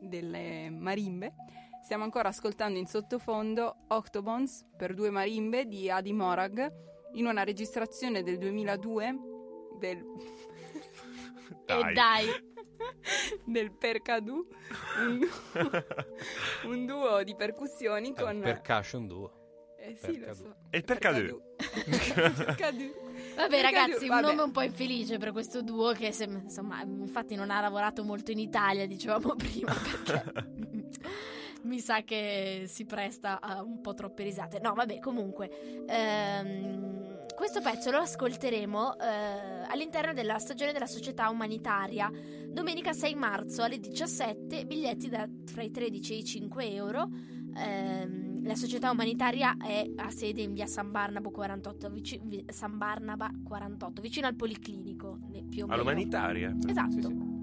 delle 0.00 0.68
marimbe 0.68 1.32
stiamo 1.80 2.02
ancora 2.02 2.30
ascoltando 2.30 2.76
in 2.76 2.88
sottofondo 2.88 3.84
Octobons 3.86 4.66
per 4.76 4.94
due 4.94 5.10
marimbe 5.10 5.64
di 5.64 5.88
Adi 5.88 6.12
Morag 6.12 6.72
in 7.12 7.26
una 7.26 7.44
registrazione 7.44 8.24
del 8.24 8.38
2002 8.38 9.18
del, 9.78 10.04
E 11.66 11.92
dai, 11.92 12.26
del 13.46 13.70
Percadù, 13.70 14.44
un, 14.98 15.28
un 16.66 16.84
duo 16.84 17.22
di 17.22 17.36
percussioni 17.36 18.08
un 18.08 18.14
con... 18.16 18.40
percussion 18.40 19.06
duo. 19.06 19.76
eh 19.78 19.94
sì, 19.94 20.18
lo 20.18 20.26
Percadù. 20.26 20.34
so. 20.34 20.56
E 20.70 20.78
il 20.78 20.84
Percadù. 20.84 21.42
Vabbè, 23.38 23.62
ragazzi, 23.62 24.04
un 24.04 24.08
vabbè. 24.08 24.26
nome 24.26 24.42
un 24.42 24.50
po' 24.50 24.62
infelice 24.62 25.16
per 25.18 25.30
questo 25.30 25.62
duo 25.62 25.92
che 25.92 26.10
sem- 26.10 26.40
insomma, 26.42 26.82
infatti 26.82 27.36
non 27.36 27.50
ha 27.50 27.60
lavorato 27.60 28.02
molto 28.02 28.32
in 28.32 28.40
Italia, 28.40 28.86
dicevamo 28.86 29.34
prima, 29.38 29.72
perché 29.72 30.50
mi 31.62 31.78
sa 31.78 32.02
che 32.02 32.64
si 32.66 32.84
presta 32.84 33.40
a 33.40 33.62
un 33.62 33.80
po' 33.80 33.94
troppe 33.94 34.24
risate. 34.24 34.58
No, 34.60 34.74
vabbè, 34.74 34.98
comunque, 34.98 35.84
ehm, 35.86 37.26
questo 37.36 37.60
pezzo 37.60 37.92
lo 37.92 37.98
ascolteremo 37.98 38.98
eh, 38.98 39.06
all'interno 39.68 40.12
della 40.12 40.38
stagione 40.38 40.72
della 40.72 40.86
società 40.86 41.28
umanitaria. 41.28 42.10
Domenica 42.48 42.92
6 42.92 43.14
marzo 43.14 43.62
alle 43.62 43.78
17, 43.78 44.66
biglietti 44.66 45.08
da 45.08 45.28
fra 45.46 45.62
i 45.62 45.70
13 45.70 46.12
e 46.12 46.16
i 46.16 46.24
5 46.24 46.72
euro. 46.72 47.08
Ehm, 47.56 48.27
la 48.48 48.54
società 48.56 48.90
umanitaria 48.90 49.56
è 49.58 49.86
a 49.96 50.10
sede 50.10 50.40
in 50.42 50.54
via 50.54 50.66
San 50.66 50.90
Barnabo 50.90 51.30
48, 51.30 51.90
vici- 51.90 52.20
vi- 52.24 52.44
San 52.48 52.78
Barnaba 52.78 53.30
48 53.44 54.00
vicino 54.00 54.26
al 54.26 54.34
Policlinico, 54.34 55.18
più 55.30 55.64
o 55.64 55.66
meno. 55.66 55.72
All'umanitaria. 55.74 56.54
Esatto. 56.66 56.90
Sì, 56.92 57.02
sì. 57.02 57.36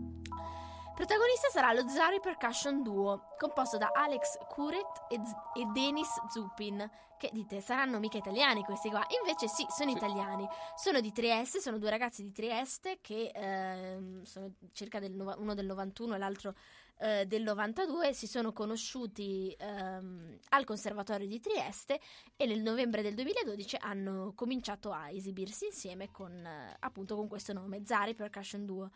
Protagonista 0.96 1.50
sarà 1.52 1.74
lo 1.74 1.88
Zari 1.88 2.20
Percussion 2.22 2.82
Duo, 2.82 3.34
composto 3.38 3.78
da 3.78 3.92
Alex 3.94 4.38
Kuret 4.48 5.06
e, 5.10 5.20
Z- 5.24 5.58
e 5.60 5.66
Denis 5.74 6.08
Zupin, 6.30 6.90
che 7.18 7.30
dite 7.34 7.60
saranno 7.60 8.00
mica 8.00 8.18
italiani 8.18 8.64
questi 8.64 8.90
qua. 8.90 9.06
Invece 9.22 9.48
sì, 9.48 9.66
sono 9.70 9.92
Sì. 9.92 9.98
italiani. 9.98 10.48
Sono 10.76 11.02
di 11.02 11.12
Trieste, 11.12 11.60
sono 11.60 11.78
due 11.80 11.90
ragazzi 11.90 12.24
di 12.24 12.32
Trieste 12.32 13.00
che 13.02 13.30
ehm, 13.34 14.24
sono 14.24 14.54
circa 14.72 15.00
del 15.00 15.12
nova- 15.14 15.36
uno 15.38 15.54
del 15.54 15.66
91 15.66 16.16
e 16.16 16.18
l'altro 16.18 16.56
eh, 16.98 17.26
del 17.26 17.44
92, 17.44 18.14
si 18.14 18.28
sono 18.28 18.54
conosciuti 18.54 19.56
ehm, 19.58 20.40
al 20.50 20.64
Conservatorio 20.64 21.28
di 21.28 21.40
Trieste 21.40 22.00
e 22.36 22.46
nel 22.46 22.62
novembre 22.62 23.02
del 23.02 23.16
2012 23.16 23.78
hanno 23.82 24.34
cominciato 24.34 24.92
a 24.92 25.10
esibirsi 25.10 25.66
insieme 25.66 26.12
con 26.12 26.32
eh, 26.32 26.76
appunto 26.80 27.16
con 27.16 27.28
questo 27.28 27.54
nome, 27.54 27.82
Zari 27.86 28.16
Percussion 28.16 28.66
Duo. 28.66 28.92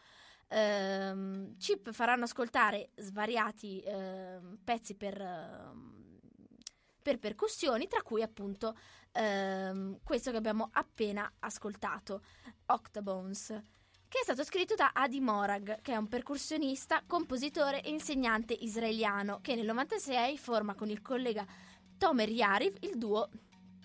Ehm, 0.47 1.57
ci 1.59 1.77
p- 1.77 1.91
faranno 1.91 2.23
ascoltare 2.23 2.89
svariati 2.95 3.81
ehm, 3.85 4.59
pezzi 4.63 4.95
per, 4.95 5.19
ehm, 5.21 6.19
per 7.01 7.19
percussioni, 7.19 7.87
tra 7.87 8.01
cui 8.01 8.21
appunto 8.21 8.75
ehm, 9.11 9.99
questo 10.03 10.31
che 10.31 10.37
abbiamo 10.37 10.69
appena 10.71 11.31
ascoltato, 11.39 12.23
Octabones, 12.67 13.61
che 14.10 14.20
è 14.20 14.24
stato 14.24 14.43
scritto 14.43 14.74
da 14.76 14.89
Adi 14.93 15.20
Morag, 15.22 15.82
che 15.82 15.93
è 15.93 15.95
un 15.95 16.07
percussionista, 16.07 17.03
compositore 17.05 17.82
e 17.84 17.89
insegnante 17.91 18.53
israeliano, 18.53 19.39
che 19.41 19.55
nel 19.55 19.66
96 19.66 20.38
forma 20.38 20.74
con 20.74 20.89
il 20.89 21.01
collega 21.01 21.45
Tomer 21.97 22.28
Yariv 22.30 22.76
il 22.82 22.97
duo 22.97 23.30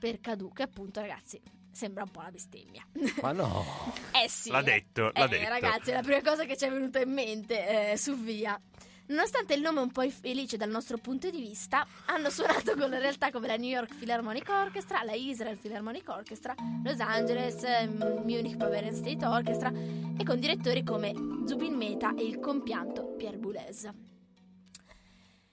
Percadù, 0.00 0.50
che 0.52 0.62
appunto 0.62 1.00
ragazzi 1.00 1.40
sembra 1.70 2.04
un 2.04 2.10
po' 2.10 2.20
una 2.20 2.30
bestemmia. 2.30 2.86
Ma 3.20 3.32
no. 3.32 3.64
eh 4.24 4.28
sì. 4.28 4.50
L'ha 4.50 4.62
detto, 4.62 5.10
l'ha 5.12 5.24
Eh, 5.24 5.28
detto. 5.28 5.48
ragazzi, 5.48 5.90
è 5.90 5.94
la 5.94 6.02
prima 6.02 6.22
cosa 6.22 6.44
che 6.44 6.56
ci 6.56 6.64
è 6.64 6.70
venuta 6.70 7.00
in 7.00 7.12
mente 7.12 7.92
eh, 7.92 7.96
su 7.98 8.16
via. 8.16 8.58
Nonostante 9.06 9.52
il 9.52 9.60
nome 9.60 9.80
un 9.80 9.90
po' 9.90 10.00
infelice 10.00 10.56
dal 10.56 10.70
nostro 10.70 10.96
punto 10.96 11.28
di 11.28 11.38
vista, 11.38 11.86
hanno 12.06 12.30
suonato 12.30 12.74
con 12.74 12.88
realtà 12.88 13.30
come 13.30 13.48
la 13.48 13.56
New 13.56 13.68
York 13.68 13.94
Philharmonic 13.96 14.48
Orchestra, 14.48 15.02
la 15.02 15.12
Israel 15.12 15.58
Philharmonic 15.58 16.08
Orchestra, 16.08 16.54
Los 16.82 16.98
Angeles 17.00 17.62
eh, 17.64 17.86
Munich 17.86 18.56
Bavarian 18.56 18.94
State 18.94 19.26
Orchestra 19.26 19.70
e 19.70 20.24
con 20.24 20.40
direttori 20.40 20.82
come 20.82 21.12
Zubin 21.46 21.74
Mehta 21.74 22.14
e 22.14 22.24
il 22.24 22.40
compianto 22.40 23.14
Pierre 23.18 23.36
Boulez. 23.36 23.90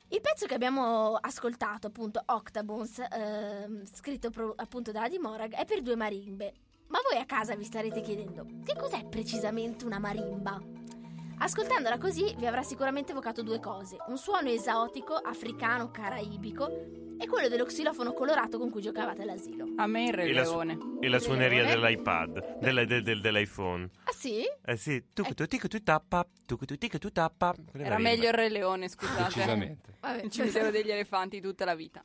Il 0.08 0.22
pezzo 0.22 0.45
che 0.45 0.54
abbiamo 0.54 1.16
ascoltato, 1.16 1.88
appunto 1.88 2.22
Octabones, 2.26 3.06
ehm, 3.12 3.86
scritto 3.86 4.30
pro- 4.30 4.54
appunto 4.56 4.93
da 4.93 5.04
Adi 5.04 5.20
Morag, 5.20 5.56
è 5.56 5.66
per 5.66 5.82
due 5.82 5.97
marimbe. 5.97 6.54
Ma 6.88 6.99
voi 7.10 7.20
a 7.20 7.26
casa 7.26 7.56
vi 7.56 7.66
starete 7.66 7.99
chiedendo 7.99 8.45
che 8.64 8.76
cos'è 8.78 9.06
precisamente 9.06 9.84
una 9.86 9.99
marimba? 9.99 10.81
Ascoltandola 11.44 11.98
così 11.98 12.36
vi 12.38 12.46
avrà 12.46 12.62
sicuramente 12.62 13.14
evocato 13.14 13.42
due 13.42 13.60
cose: 13.60 13.98
un 14.08 14.18
suono 14.18 14.50
esotico, 14.50 15.16
africano, 15.16 15.89
caraibico 15.89 16.70
e 17.20 17.28
quello 17.28 17.48
dello 17.50 17.66
xilofono 17.66 18.14
colorato 18.14 18.60
con 18.60 18.70
cui 18.70 18.82
giocavate 18.82 19.24
all'asilo. 19.24 19.66
A 19.78 19.88
me 19.88 20.06
il 20.06 20.14
Re 20.14 20.26
E 20.26 20.34
la, 20.34 20.44
su- 20.44 20.52
Leone. 20.52 20.78
e 21.00 21.08
la 21.10 21.18
suoneria 21.20 21.64
Leone. 21.64 21.80
dell'iPad, 21.82 22.58
della- 22.60 22.86
del- 22.86 23.02
del- 23.02 23.22
dell'iPhone. 23.22 23.89
Ah 24.04 24.12
sì? 24.12 24.44
Eh 24.64 24.78
sì, 24.78 25.04
tu 25.14 25.24
tu 25.24 25.46
tic 25.48 25.68
tu 25.68 25.82
tappa, 25.82 26.24
tu 26.46 26.58
tu 26.58 26.76
tic 26.78 27.00
tu 27.00 27.12
tappa. 27.12 27.56
Era 27.74 27.98
meglio 27.98 28.28
il 28.28 28.34
Re 28.36 28.50
Leone, 28.50 28.88
scusate. 28.88 29.24
Decisamente. 29.24 29.98
Vabbè, 30.00 30.22
Il 30.24 30.30
cimitero 30.30 30.70
degli 30.70 30.92
elefanti 30.92 31.42
tutta 31.42 31.66
la 31.66 31.74
vita. 31.74 32.04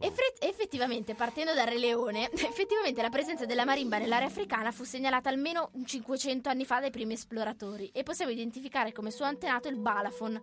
Effre- 0.00 0.34
effettivamente, 0.40 1.14
partendo 1.14 1.54
dal 1.54 1.66
Re 1.66 1.76
Leone, 1.76 2.30
effettivamente 2.32 3.02
la 3.02 3.10
presenza 3.10 3.46
della 3.46 3.64
marimba 3.64 3.98
nell'area 3.98 4.28
africana 4.28 4.70
fu 4.70 4.84
segnalata 4.84 5.28
almeno 5.28 5.70
500 5.84 6.48
anni 6.48 6.64
fa 6.64 6.80
dai 6.80 6.90
primi 6.90 7.14
esploratori. 7.14 7.90
E 7.92 8.04
possiamo 8.04 8.30
identificare 8.30 8.92
come 8.92 9.10
suo 9.10 9.24
antenato 9.24 9.68
il 9.68 9.76
balafon, 9.76 10.40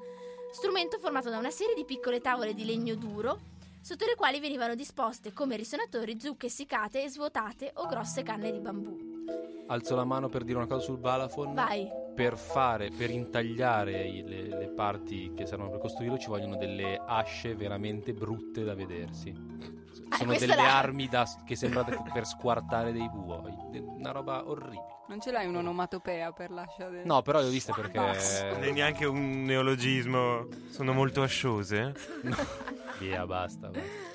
strumento 0.51 0.99
formato 0.99 1.29
da 1.29 1.37
una 1.37 1.51
serie 1.51 1.73
di 1.73 1.85
piccole 1.85 2.19
tavole 2.19 2.53
di 2.53 2.65
legno 2.65 2.95
duro 2.95 3.53
sotto 3.85 4.07
le 4.07 4.15
quali 4.15 4.39
venivano 4.39 4.73
disposte 4.73 5.31
come 5.31 5.55
risonatori 5.55 6.19
zucche 6.19 6.47
essiccate 6.47 7.03
e 7.03 7.07
svuotate 7.07 7.69
o 7.75 7.85
grosse 7.85 8.23
canne 8.23 8.51
di 8.51 8.59
bambù. 8.59 8.97
Alzo 9.67 9.93
la 9.93 10.03
mano 10.03 10.27
per 10.27 10.43
dire 10.43 10.57
una 10.57 10.65
cosa 10.65 10.83
sul 10.83 10.97
balafon. 10.97 11.53
Vai, 11.53 11.87
Per 12.15 12.35
fare, 12.35 12.89
per 12.89 13.11
intagliare 13.11 14.09
le, 14.23 14.47
le 14.47 14.69
parti 14.69 15.33
che 15.35 15.45
servono 15.45 15.69
per 15.69 15.81
costruirlo 15.81 16.17
ci 16.17 16.29
vogliono 16.29 16.55
delle 16.55 16.99
asce 16.99 17.53
veramente 17.53 18.13
brutte 18.13 18.63
da 18.63 18.73
vedersi. 18.73 19.84
Ah, 20.15 20.17
Sono 20.17 20.37
delle 20.37 20.55
la- 20.55 20.77
armi 20.77 21.07
da- 21.07 21.27
che 21.45 21.55
sembrano 21.55 22.03
per 22.13 22.25
squartare 22.25 22.91
dei 22.91 23.09
buoi. 23.09 23.53
Una 23.97 24.11
roba 24.11 24.47
orribile. 24.47 24.93
Non 25.07 25.19
ce 25.21 25.31
l'hai 25.31 25.45
un'onomatopea 25.45 26.31
per 26.31 26.49
l'ascia 26.51 26.89
del... 26.89 27.05
No, 27.05 27.21
però 27.21 27.39
le 27.39 27.45
ho 27.47 27.49
viste 27.49 27.71
Non 27.75 27.85
è 27.85 27.89
perché... 27.89 28.71
neanche 28.71 29.05
un 29.05 29.43
neologismo. 29.43 30.47
Sono 30.69 30.93
molto 30.93 31.21
asciose. 31.21 31.93
Via, 32.99 33.25
basta. 33.27 33.67
basta. 33.67 34.13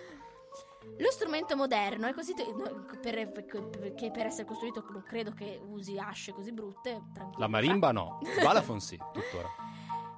Lo 0.98 1.10
strumento 1.10 1.56
moderno 1.56 2.06
è 2.08 2.12
no, 2.52 2.84
per, 3.00 3.28
per- 3.30 3.94
che 3.94 4.10
per 4.10 4.26
essere 4.26 4.46
costruito 4.46 4.84
non 4.90 5.02
credo 5.06 5.32
che 5.32 5.58
usi 5.64 5.98
asce 5.98 6.32
così 6.32 6.52
brutte. 6.52 7.02
tranquillo. 7.14 7.38
La 7.38 7.46
marimba 7.48 7.92
no, 7.92 8.18
il 8.22 8.42
balafon 8.42 8.80
sì, 8.80 8.96
tuttora. 9.12 9.48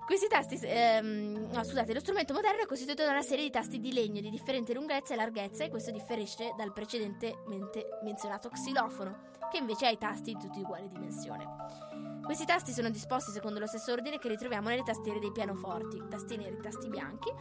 Questi 0.05 0.27
tasti, 0.27 0.59
ehm, 0.63 1.49
no, 1.53 1.65
scusate, 1.65 1.95
lo 1.95 2.01
strumento 2.01 2.35
moderno 2.35 2.63
è 2.63 2.67
costituito 2.67 3.05
da 3.05 3.13
una 3.13 3.23
serie 3.23 3.45
di 3.45 3.51
tasti 3.51 3.79
di 3.79 3.93
legno 3.93 4.21
di 4.21 4.31
differente 4.31 4.75
lunghezza 4.75 5.15
e 5.15 5.17
larghezza 5.17 5.65
e 5.65 5.71
questo 5.71 5.91
differisce 5.91 6.53
dal 6.57 6.73
precedentemente 6.73 7.99
menzionato 8.03 8.49
xilofono, 8.49 9.31
che 9.51 9.59
invece 9.59 9.87
ha 9.87 9.91
i 9.91 9.99
tasti 9.99 10.35
di 10.35 10.41
tutti 10.41 10.61
uguali 10.61 10.89
dimensione. 10.89 11.47
Questi 12.23 12.45
tasti 12.45 12.73
sono 12.73 12.91
disposti 12.91 13.31
secondo 13.31 13.59
lo 13.59 13.67
stesso 13.67 13.93
ordine 13.93 14.19
che 14.19 14.29
ritroviamo 14.29 14.69
nelle 14.69 14.83
tastiere 14.83 15.19
dei 15.19 15.33
pianoforti, 15.33 16.03
tasti 16.09 16.37
neri, 16.37 16.59
tasti 16.61 16.89
bianchi, 16.89 17.33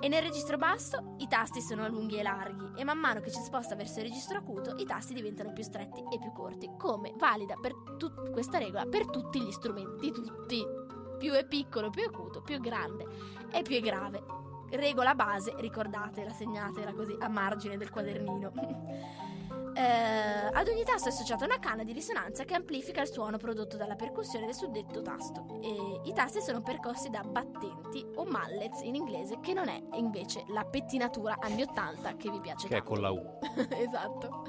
e 0.00 0.08
nel 0.08 0.22
registro 0.22 0.56
basso 0.56 1.14
i 1.18 1.26
tasti 1.26 1.60
sono 1.60 1.88
lunghi 1.88 2.18
e 2.18 2.22
larghi 2.22 2.72
e 2.76 2.84
man 2.84 2.98
mano 2.98 3.20
che 3.20 3.32
ci 3.32 3.40
sposta 3.40 3.74
verso 3.74 3.98
il 3.98 4.06
registro 4.06 4.38
acuto 4.38 4.76
i 4.76 4.84
tasti 4.84 5.12
diventano 5.12 5.52
più 5.52 5.64
stretti 5.64 6.04
e 6.12 6.18
più 6.18 6.32
corti, 6.32 6.70
come 6.76 7.12
valida 7.16 7.56
per 7.60 7.72
tut- 7.96 8.30
questa 8.30 8.58
regola 8.58 8.86
per 8.86 9.06
tutti 9.06 9.40
gli 9.40 9.50
strumenti, 9.50 10.12
tutti. 10.12 10.77
Più 11.18 11.32
è 11.32 11.44
piccolo, 11.46 11.90
più 11.90 12.02
è 12.02 12.06
acuto, 12.06 12.40
più 12.40 12.56
è 12.56 12.58
grande 12.60 13.06
e 13.52 13.62
più 13.62 13.76
è 13.76 13.80
grave. 13.80 14.22
Regola 14.70 15.14
base, 15.14 15.54
ricordatela, 15.58 16.30
segnatela 16.30 16.92
così 16.92 17.16
a 17.18 17.28
margine 17.28 17.76
del 17.76 17.90
quadernino. 17.90 18.52
Eh, 19.78 20.50
ad 20.52 20.66
ogni 20.66 20.82
tasto 20.82 21.08
è 21.08 21.12
associata 21.12 21.44
una 21.44 21.60
canna 21.60 21.84
di 21.84 21.92
risonanza 21.92 22.42
che 22.42 22.54
amplifica 22.54 23.00
il 23.00 23.06
suono 23.06 23.36
prodotto 23.36 23.76
dalla 23.76 23.94
percussione 23.94 24.44
del 24.46 24.54
suddetto 24.56 25.02
tasto. 25.02 25.60
E 25.62 26.00
I 26.02 26.12
tasti 26.12 26.40
sono 26.40 26.62
percossi 26.62 27.10
da 27.10 27.22
battenti 27.22 28.04
o 28.16 28.24
mallets 28.24 28.82
in 28.82 28.96
inglese, 28.96 29.38
che 29.40 29.52
non 29.54 29.68
è 29.68 29.80
invece 29.92 30.42
la 30.48 30.64
pettinatura 30.64 31.36
anni 31.38 31.62
80 31.62 32.16
che 32.16 32.28
vi 32.28 32.40
piace 32.40 32.66
Che 32.66 32.74
è 32.76 32.78
tanto. 32.78 32.92
con 32.92 33.00
la 33.02 33.10
U. 33.12 33.38
esatto. 33.70 34.42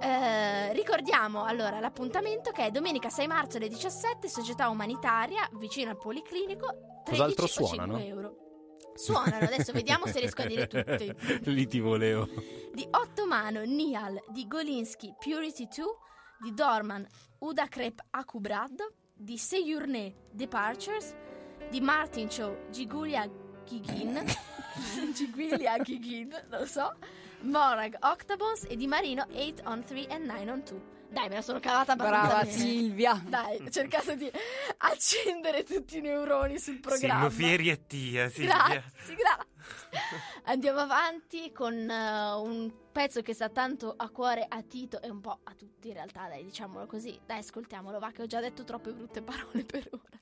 Eh, 0.00 0.72
ricordiamo 0.72 1.44
allora 1.44 1.80
l'appuntamento 1.80 2.50
che 2.50 2.66
è 2.66 2.70
domenica 2.70 3.08
6 3.08 3.26
marzo 3.26 3.56
alle 3.56 3.68
17, 3.68 4.28
società 4.28 4.68
umanitaria, 4.68 5.48
vicino 5.54 5.90
al 5.90 5.98
Policlinico. 5.98 6.66
13 7.04 7.10
Cos'altro 7.10 7.44
o 7.44 7.48
5 7.48 7.66
suonano? 7.66 7.98
euro. 7.98 8.36
Suonano, 8.94 9.44
adesso 9.44 9.72
vediamo 9.72 10.06
se 10.06 10.20
riesco 10.20 10.42
a 10.42 10.46
dire 10.46 10.66
tutti. 10.66 11.12
Lì 11.50 11.66
ti 11.66 11.80
volevo. 11.80 12.28
Di 12.72 12.86
Ottomano, 12.90 13.62
Nial, 13.64 14.22
di 14.28 14.46
Golinsky, 14.46 15.14
Purity 15.18 15.68
2, 15.74 15.84
di 16.40 16.54
Dorman, 16.54 17.06
Udakrep 17.38 18.00
Akubrad, 18.10 18.80
di 19.14 19.36
Seyurne, 19.38 20.14
Departures, 20.30 21.14
di 21.70 21.80
Martin 21.80 22.28
Cho, 22.28 22.66
Gigulia 22.70 23.28
Gigin, 23.64 24.22
Gigulia 25.14 25.78
Gigin, 25.78 26.30
lo 26.48 26.64
so, 26.66 26.94
Morag 27.40 27.96
Octabons 28.00 28.64
e 28.68 28.76
di 28.76 28.86
Marino 28.86 29.26
8 29.30 29.62
on 29.64 29.84
3 29.84 30.06
and 30.08 30.24
9 30.26 30.50
on 30.50 30.62
2. 30.64 30.94
Dai, 31.08 31.28
me 31.28 31.36
la 31.36 31.42
sono 31.42 31.60
cavata 31.60 31.92
abbastanza 31.92 32.26
Brava 32.26 32.44
bene. 32.44 32.58
Silvia. 32.58 33.22
Dai, 33.26 33.62
ho 33.64 33.70
cercato 33.70 34.14
di 34.14 34.30
accendere 34.78 35.62
tutti 35.62 35.98
i 35.98 36.00
neuroni 36.00 36.58
sul 36.58 36.80
programma. 36.80 37.28
Siamo 37.28 37.30
fieri 37.30 37.70
a 37.70 37.76
tia, 37.76 38.28
Silvia. 38.28 38.56
Grazie, 38.56 39.14
grazie. 39.14 39.54
Andiamo 40.44 40.80
avanti 40.80 41.52
con 41.52 41.74
eh, 41.74 42.32
un 42.34 42.72
pezzo 42.92 43.22
che 43.22 43.34
sta 43.34 43.48
tanto 43.48 43.94
a 43.96 44.08
cuore 44.10 44.46
a 44.48 44.62
Tito 44.62 45.00
e 45.00 45.08
un 45.08 45.20
po' 45.20 45.40
a 45.44 45.54
tutti 45.54 45.88
in 45.88 45.94
realtà, 45.94 46.28
dai, 46.28 46.44
diciamolo 46.44 46.86
così. 46.86 47.18
Dai, 47.24 47.38
ascoltiamolo, 47.38 47.98
va 47.98 48.10
che 48.10 48.22
ho 48.22 48.26
già 48.26 48.40
detto 48.40 48.64
troppe 48.64 48.92
brutte 48.92 49.22
parole 49.22 49.64
per 49.64 49.88
ora. 49.90 50.20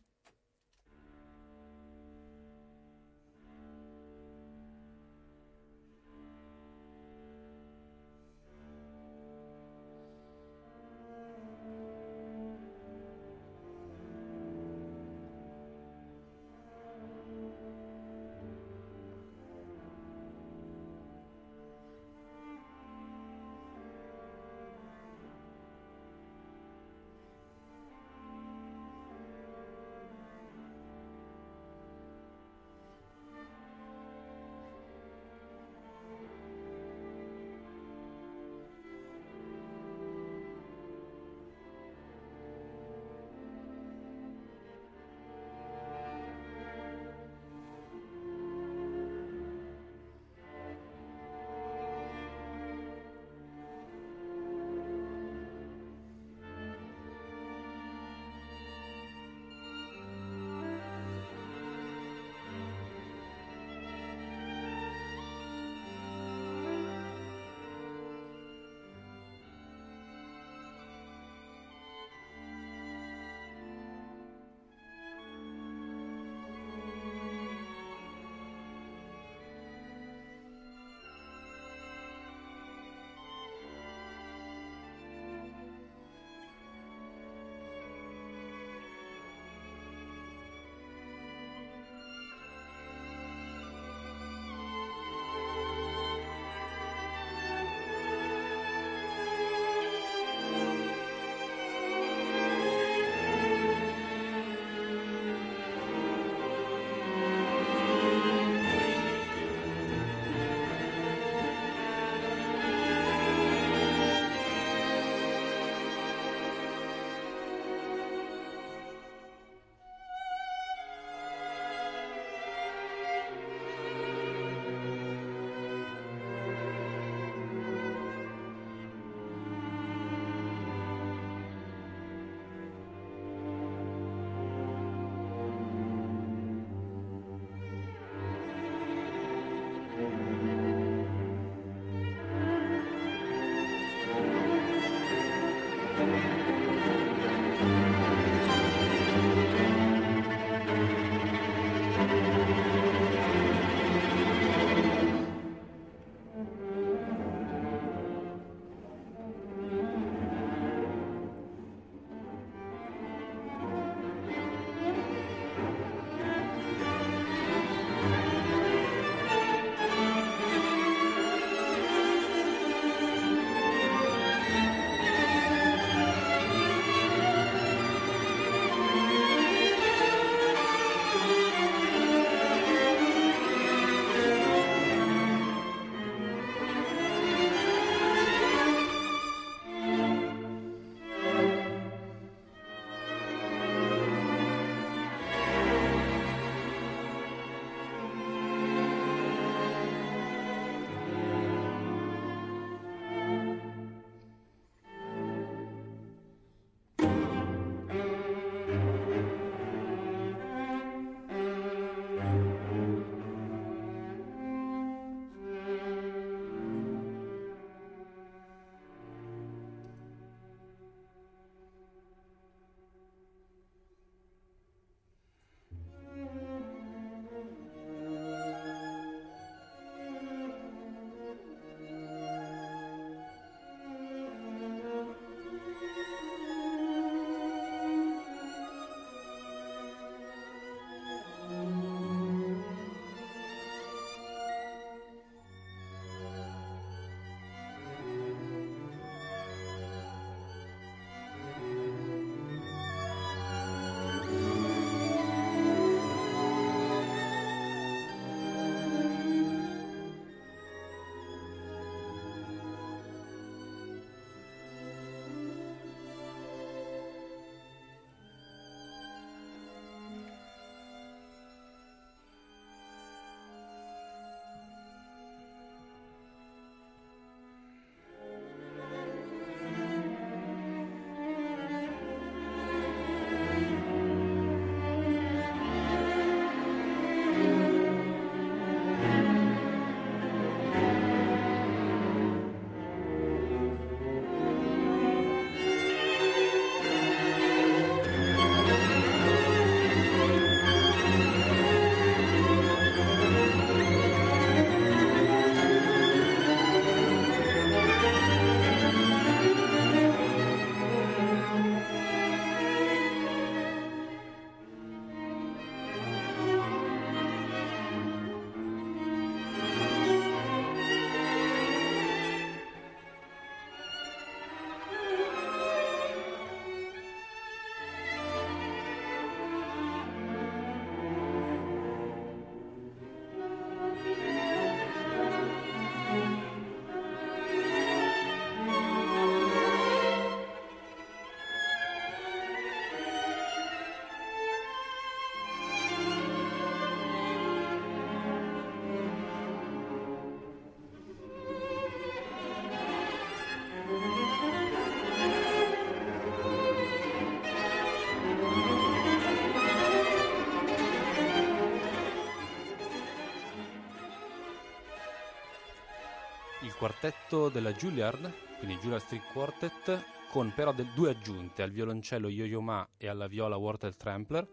Quartetto 366.85 367.49
della 367.49 367.73
Juilliard, 367.73 368.31
quindi 368.59 368.77
Juilliard 368.77 369.03
Street 369.03 369.33
Quartet, 369.33 370.05
con 370.29 370.53
però 370.55 370.71
due 370.95 371.09
aggiunte 371.09 371.63
al 371.63 371.71
violoncello 371.71 372.29
Yo-Yo 372.29 372.61
Ma 372.61 372.87
e 372.99 373.09
alla 373.09 373.27
viola 373.27 373.57
Wortel 373.57 373.97
Trampler, 373.97 374.47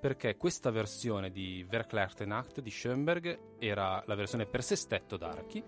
perché 0.00 0.36
questa 0.36 0.72
versione 0.72 1.30
di 1.30 1.64
Verklartenacht 1.68 2.60
di 2.60 2.72
Schoenberg 2.72 3.38
era 3.60 4.02
la 4.04 4.16
versione 4.16 4.46
per 4.46 4.64
sestetto 4.64 5.16
d'archi 5.16 5.62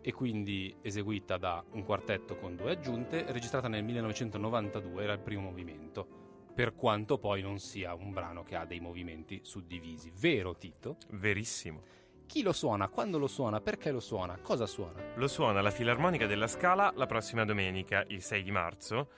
e 0.00 0.12
quindi 0.12 0.74
eseguita 0.82 1.36
da 1.36 1.62
un 1.70 1.84
quartetto 1.84 2.34
con 2.34 2.56
due 2.56 2.72
aggiunte, 2.72 3.24
registrata 3.28 3.68
nel 3.68 3.84
1992, 3.84 5.04
era 5.04 5.12
il 5.12 5.20
primo 5.20 5.42
movimento, 5.42 6.04
per 6.52 6.74
quanto 6.74 7.18
poi 7.18 7.42
non 7.42 7.60
sia 7.60 7.94
un 7.94 8.12
brano 8.12 8.42
che 8.42 8.56
ha 8.56 8.64
dei 8.64 8.80
movimenti 8.80 9.38
suddivisi. 9.44 10.10
Vero 10.18 10.56
Tito? 10.56 10.96
Verissimo. 11.10 12.01
Chi 12.26 12.42
lo 12.42 12.52
suona? 12.52 12.88
Quando 12.88 13.18
lo 13.18 13.26
suona? 13.26 13.60
Perché 13.60 13.90
lo 13.90 14.00
suona? 14.00 14.38
Cosa 14.40 14.66
suona? 14.66 15.00
Lo 15.16 15.28
suona 15.28 15.60
la 15.60 15.70
Filarmonica 15.70 16.26
della 16.26 16.46
Scala 16.46 16.92
la 16.94 17.06
prossima 17.06 17.44
domenica, 17.44 18.04
il 18.08 18.22
6 18.22 18.42
di 18.42 18.50
marzo, 18.50 19.10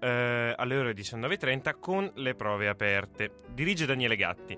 eh, 0.00 0.54
alle 0.56 0.76
ore 0.76 0.92
19.30 0.92 1.78
con 1.78 2.10
le 2.14 2.34
prove 2.34 2.68
aperte. 2.68 3.40
Dirige 3.48 3.86
Daniele 3.86 4.16
Gatti. 4.16 4.56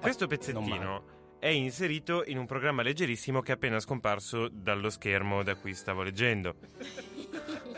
Questo 0.00 0.26
non 0.26 0.36
pezzettino 0.36 1.14
è 1.38 1.48
inserito 1.48 2.24
in 2.26 2.38
un 2.38 2.46
programma 2.46 2.82
leggerissimo 2.82 3.40
che 3.40 3.52
è 3.52 3.54
appena 3.54 3.78
scomparso 3.78 4.48
dallo 4.48 4.90
schermo 4.90 5.42
da 5.42 5.54
cui 5.54 5.74
stavo 5.74 6.02
leggendo. 6.02 6.54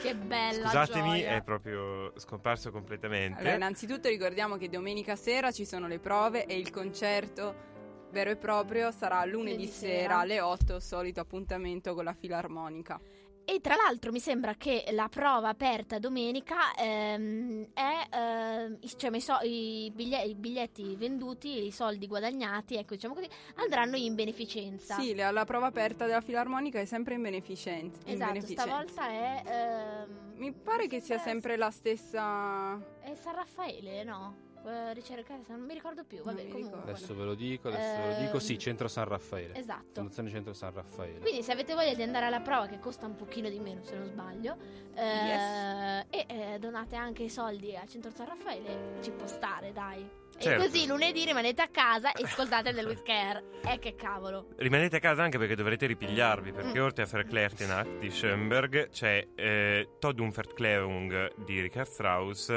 che 0.00 0.14
bella 0.14 0.68
Scusatemi, 0.68 1.20
gioia. 1.20 1.36
è 1.36 1.42
proprio 1.42 2.12
scomparso 2.16 2.70
completamente. 2.70 3.40
Allora, 3.40 3.56
innanzitutto 3.56 4.08
ricordiamo 4.08 4.56
che 4.56 4.68
domenica 4.68 5.16
sera 5.16 5.50
ci 5.50 5.64
sono 5.64 5.88
le 5.88 5.98
prove 5.98 6.46
e 6.46 6.56
il 6.56 6.70
concerto 6.70 7.74
vero 8.10 8.30
e 8.30 8.36
proprio 8.36 8.90
sarà 8.90 9.24
lunedì 9.24 9.54
Lunedì 9.56 9.66
sera. 9.72 9.98
sera. 10.00 10.18
alle 10.18 10.40
8, 10.40 10.80
solito 10.80 11.20
appuntamento 11.20 11.94
con 11.94 12.04
la 12.04 12.14
filarmonica. 12.14 13.00
E 13.48 13.60
tra 13.60 13.76
l'altro 13.76 14.10
mi 14.10 14.18
sembra 14.18 14.54
che 14.54 14.86
la 14.90 15.08
prova 15.08 15.48
aperta 15.50 16.00
domenica 16.00 16.74
ehm, 16.74 17.68
è, 17.74 18.08
ehm, 18.12 18.78
i- 18.80 18.96
cioè, 18.96 19.14
i, 19.14 19.20
so- 19.20 19.38
i 19.44 19.92
biglie- 19.94 20.24
i 20.24 20.34
biglietti 20.34 20.96
venduti, 20.96 21.64
i 21.64 21.70
soldi 21.70 22.08
guadagnati, 22.08 22.74
ecco 22.74 22.94
diciamo 22.96 23.14
così, 23.14 23.28
andranno 23.54 23.94
in 23.94 24.16
beneficenza. 24.16 24.96
Sì, 24.98 25.14
la, 25.14 25.30
la 25.30 25.44
prova 25.44 25.66
aperta 25.66 26.06
della 26.06 26.22
filarmonica 26.22 26.80
è 26.80 26.84
sempre 26.86 27.14
in 27.14 27.22
beneficenza. 27.22 28.00
in 28.06 28.14
esatto, 28.14 28.32
beneficenza. 28.32 28.62
stavolta 28.64 29.08
è... 29.10 29.42
ehm, 29.46 30.32
Mi 30.38 30.52
pare 30.52 30.88
che 30.88 30.98
sia 30.98 31.18
sempre 31.18 31.56
la 31.56 31.70
stessa. 31.70 32.76
È 32.98 33.14
San 33.14 33.34
Raffaele, 33.36 34.02
no? 34.02 34.44
Eh, 34.66 34.92
ricercare, 34.94 35.40
non 35.48 35.60
mi 35.60 35.74
ricordo 35.74 36.04
più, 36.04 36.22
vabbè 36.22 36.42
mi 36.42 36.50
comunque. 36.50 36.76
ricordo. 36.78 36.90
Adesso 36.90 37.14
ve 37.14 37.24
lo 37.24 37.34
dico, 37.34 37.68
adesso 37.68 38.00
ve 38.02 38.08
lo 38.14 38.20
dico. 38.20 38.38
Sì, 38.40 38.58
centro 38.58 38.88
San 38.88 39.04
Raffaele. 39.04 39.54
Esatto. 39.54 39.92
Fondazione 39.94 40.28
Centro 40.30 40.52
San 40.54 40.72
Raffaele. 40.72 41.20
Quindi 41.20 41.42
se 41.42 41.52
avete 41.52 41.74
voglia 41.74 41.94
di 41.94 42.02
andare 42.02 42.26
alla 42.26 42.40
prova 42.40 42.66
che 42.66 42.78
costa 42.80 43.06
un 43.06 43.14
pochino 43.14 43.48
di 43.48 43.60
meno 43.60 43.84
se 43.84 43.94
non 43.96 44.06
sbaglio 44.06 44.56
eh, 44.94 45.04
Yes. 45.04 46.06
e 46.10 46.26
eh, 46.28 46.58
donate 46.58 46.96
anche 46.96 47.22
i 47.24 47.28
soldi 47.28 47.76
al 47.76 47.88
centro 47.88 48.10
San 48.10 48.26
Raffaele 48.26 48.96
ci 49.02 49.10
può 49.12 49.26
stare 49.26 49.72
dai 49.72 50.08
e 50.38 50.42
Certo. 50.42 50.64
così 50.64 50.86
lunedì 50.86 51.24
rimanete 51.24 51.62
a 51.62 51.68
casa 51.68 52.12
e 52.12 52.22
ascoltate 52.24 52.72
del 52.72 52.86
With 52.86 53.02
Care 53.02 53.44
e 53.64 53.78
che 53.78 53.94
cavolo 53.94 54.48
Rimanete 54.56 54.96
a 54.96 55.00
casa 55.00 55.22
anche 55.22 55.38
perché 55.38 55.54
dovrete 55.54 55.86
ripigliarvi, 55.86 56.52
perché 56.52 56.78
Mm. 56.78 56.82
oltre 56.84 57.04
a 57.04 57.06
Verklartenacht 57.06 57.98
di 57.98 58.10
Schoenberg 58.10 58.88
c'è 58.90 59.26
eh, 59.34 59.88
Todunverklärung 59.98 61.32
di 61.44 61.60
Richard 61.60 61.86
Strauss 61.88 62.52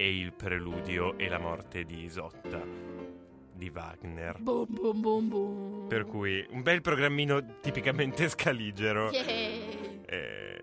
e 0.00 0.16
il 0.16 0.32
preludio 0.32 1.18
e 1.18 1.28
la 1.28 1.38
morte 1.38 1.84
di 1.84 2.04
Isotta 2.04 2.62
di 3.52 3.68
Wagner. 3.74 4.38
boom 4.38 4.66
boom 4.68 5.00
boom 5.00 5.28
boom 5.28 5.88
Per 5.88 6.04
cui 6.06 6.46
un 6.50 6.62
bel 6.62 6.80
programmino 6.80 7.58
tipicamente 7.60 8.28
scaligero. 8.30 9.10
Yay. 9.10 10.02
eh, 10.06 10.62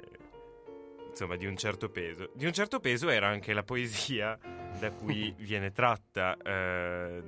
insomma, 1.09 1.35
di 1.35 1.45
un 1.45 1.57
certo 1.57 1.89
peso. 1.89 2.29
Di 2.33 2.45
un 2.45 2.53
certo 2.53 2.79
peso 2.79 3.09
era 3.09 3.27
anche 3.27 3.51
la 3.51 3.63
poesia 3.63 4.39
da 4.79 4.91
cui 4.91 5.33
viene 5.39 5.71
tratta 5.73 6.37
eh, 6.41 7.21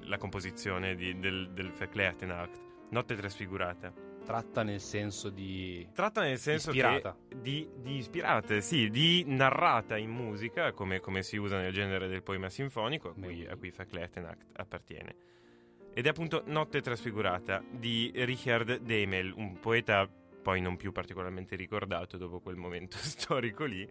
la 0.00 0.18
composizione 0.18 0.96
di- 0.96 1.16
del, 1.20 1.50
del 1.52 1.70
Verklartenacht, 1.70 2.60
Notte 2.90 3.14
trasfigurata. 3.14 3.92
Tratta 4.30 4.62
nel 4.62 4.80
senso 4.80 5.28
di... 5.28 5.88
Tratta 5.92 6.20
nel 6.20 6.38
senso 6.38 6.70
Ispirata. 6.70 7.16
che 7.28 7.36
di, 7.36 7.68
di 7.74 7.96
ispirata, 7.96 8.60
sì, 8.60 8.88
di 8.88 9.24
narrata 9.26 9.96
in 9.96 10.10
musica, 10.10 10.72
come, 10.72 11.00
come 11.00 11.24
si 11.24 11.36
usa 11.36 11.58
nel 11.58 11.72
genere 11.72 12.06
del 12.06 12.22
poema 12.22 12.48
sinfonico, 12.48 13.08
a 13.08 13.12
cui, 13.12 13.44
a 13.44 13.56
cui 13.56 13.70
Verklartenacht 13.70 14.46
appartiene. 14.52 15.16
Ed 15.92 16.06
è 16.06 16.08
appunto 16.10 16.44
Notte 16.46 16.80
trasfigurata 16.80 17.60
di 17.68 18.12
Richard 18.14 18.76
Demel, 18.76 19.32
un 19.34 19.58
poeta 19.58 20.08
poi 20.08 20.60
non 20.60 20.76
più 20.76 20.92
particolarmente 20.92 21.56
ricordato 21.56 22.16
dopo 22.16 22.38
quel 22.38 22.54
momento 22.54 22.98
storico 23.02 23.64
lì, 23.64 23.88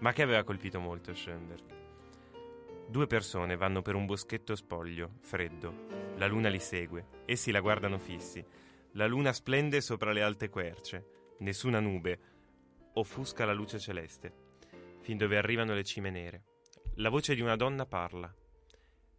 ma 0.00 0.12
che 0.12 0.22
aveva 0.22 0.42
colpito 0.44 0.78
molto 0.78 1.14
Schoenberg. 1.14 1.64
Due 2.86 3.06
persone 3.06 3.56
vanno 3.56 3.80
per 3.80 3.94
un 3.94 4.04
boschetto 4.04 4.54
spoglio, 4.56 5.12
freddo. 5.20 5.86
La 6.16 6.26
luna 6.26 6.50
li 6.50 6.58
segue. 6.58 7.06
Essi 7.24 7.50
la 7.50 7.60
guardano 7.60 7.98
fissi. 7.98 8.44
La 8.94 9.06
luna 9.06 9.32
splende 9.32 9.80
sopra 9.80 10.12
le 10.12 10.20
alte 10.20 10.48
querce. 10.48 11.34
Nessuna 11.38 11.78
nube 11.78 12.18
offusca 12.94 13.44
la 13.44 13.52
luce 13.52 13.78
celeste. 13.78 14.48
Fin 15.00 15.16
dove 15.16 15.36
arrivano 15.36 15.74
le 15.74 15.84
cime 15.84 16.10
nere. 16.10 16.44
La 16.96 17.08
voce 17.08 17.36
di 17.36 17.40
una 17.40 17.54
donna 17.54 17.86
parla. 17.86 18.34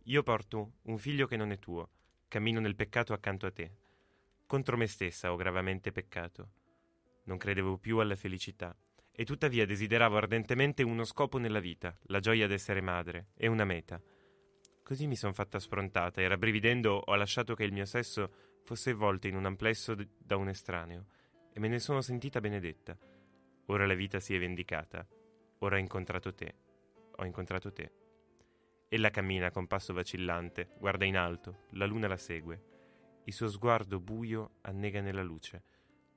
Io 0.04 0.24
porto 0.24 0.74
un 0.84 0.98
figlio 0.98 1.26
che 1.26 1.38
non 1.38 1.52
è 1.52 1.58
tuo. 1.58 1.90
Cammino 2.28 2.60
nel 2.60 2.76
peccato 2.76 3.14
accanto 3.14 3.46
a 3.46 3.52
te. 3.52 3.72
Contro 4.46 4.76
me 4.76 4.88
stessa 4.88 5.32
ho 5.32 5.38
gravamente 5.38 5.94
peccato. 5.94 6.50
Non 7.24 7.38
credevo 7.38 7.78
più 7.78 8.00
alla 8.00 8.18
felicità 8.18 8.76
e 9.14 9.24
tuttavia 9.24 9.66
desideravo 9.66 10.18
ardentemente 10.18 10.84
uno 10.84 11.06
scopo 11.06 11.38
nella 11.38 11.60
vita, 11.60 11.98
la 12.08 12.20
gioia 12.20 12.48
d'essere 12.48 12.82
madre 12.82 13.28
e 13.36 13.48
una 13.48 13.64
meta. 13.64 14.02
Così 14.84 15.08
mi 15.08 15.16
son 15.16 15.34
fatta 15.34 15.60
sprontata 15.60 16.22
e 16.22 16.28
rabbrividendo 16.28 17.04
ho 17.06 17.16
lasciato 17.16 17.56
che 17.56 17.64
il 17.64 17.72
mio 17.72 17.86
sesso 17.86 18.51
fosse 18.62 18.92
avvolto 18.92 19.28
in 19.28 19.36
un 19.36 19.46
amplesso 19.46 19.96
d- 19.96 20.08
da 20.18 20.38
un 20.38 20.50
estraneo 20.50 21.06
e 21.54 21.60
me 21.60 21.68
ne 21.68 21.80
sono 21.80 22.02
sentita 22.02 22.40
benedetta. 22.40 22.98
Ora 23.66 23.86
la 23.86 23.94
vita 23.94 24.20
si 24.20 24.34
è 24.34 24.40
vendicata. 24.40 25.06
Ora 25.60 25.76
ho 25.76 25.80
incontrato 25.80 26.34
te. 26.34 26.56
Ho 27.18 27.26
incontrato 27.26 27.72
te. 27.72 27.92
Ella 28.88 29.10
cammina 29.10 29.52
con 29.52 29.68
passo 29.68 29.94
vacillante, 29.94 30.72
guarda 30.78 31.06
in 31.06 31.16
alto, 31.16 31.66
la 31.72 31.86
luna 31.86 32.08
la 32.08 32.18
segue. 32.18 33.22
Il 33.24 33.34
suo 33.34 33.48
sguardo 33.48 34.00
buio 34.00 34.56
annega 34.62 35.00
nella 35.00 35.24
luce. 35.24 35.64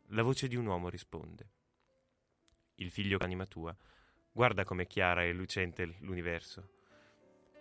La 0.08 0.22
voce 0.22 0.48
di 0.48 0.56
un 0.56 0.66
uomo 0.66 0.88
risponde. 0.88 1.50
Il 2.76 2.90
figlio 2.90 3.18
anima 3.20 3.46
tua, 3.46 3.76
guarda 4.32 4.64
com'è 4.64 4.86
chiara 4.86 5.22
e 5.22 5.32
lucente 5.32 5.96
l'universo. 6.00 6.70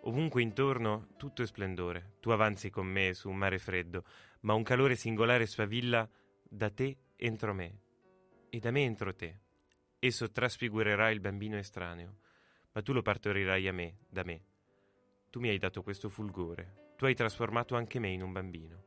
Ovunque 0.05 0.41
intorno 0.41 1.09
tutto 1.17 1.43
è 1.43 1.45
splendore. 1.45 2.15
Tu 2.19 2.31
avanzi 2.31 2.69
con 2.69 2.87
me 2.87 3.13
su 3.13 3.29
un 3.29 3.37
mare 3.37 3.59
freddo, 3.59 4.03
ma 4.43 4.53
un 4.53 4.63
calore 4.63 4.95
singolare 4.95 5.45
sfavilla 5.45 6.09
da 6.41 6.69
te 6.69 6.97
entro 7.15 7.53
me 7.53 7.79
e 8.49 8.59
da 8.59 8.71
me 8.71 8.83
entro 8.83 9.15
te. 9.15 9.39
Esso 9.99 10.31
trasfigurerà 10.31 11.09
il 11.09 11.19
bambino 11.19 11.57
estraneo, 11.57 12.17
ma 12.73 12.81
tu 12.81 12.93
lo 12.93 13.01
partorirai 13.01 13.67
a 13.67 13.73
me, 13.73 13.99
da 14.07 14.23
me. 14.23 14.45
Tu 15.29 15.39
mi 15.39 15.49
hai 15.49 15.57
dato 15.57 15.81
questo 15.81 16.09
fulgore, 16.09 16.93
tu 16.97 17.05
hai 17.05 17.15
trasformato 17.15 17.75
anche 17.75 17.99
me 17.99 18.09
in 18.09 18.21
un 18.21 18.31
bambino. 18.31 18.83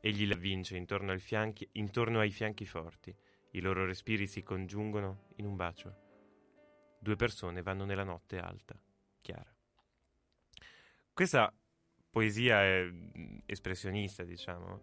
Egli 0.00 0.26
l'avvince 0.26 0.76
intorno, 0.76 1.16
fianchi- 1.18 1.68
intorno 1.72 2.18
ai 2.18 2.30
fianchi 2.30 2.64
forti, 2.64 3.14
i 3.52 3.60
loro 3.60 3.84
respiri 3.84 4.26
si 4.26 4.42
congiungono 4.42 5.28
in 5.36 5.46
un 5.46 5.54
bacio. 5.54 5.96
Due 6.98 7.16
persone 7.16 7.62
vanno 7.62 7.84
nella 7.84 8.04
notte 8.04 8.38
alta, 8.38 8.80
chiara. 9.20 9.54
Questa 11.12 11.54
poesia 12.12 12.84
mm, 12.84 13.38
espressionista, 13.46 14.22
diciamo, 14.22 14.82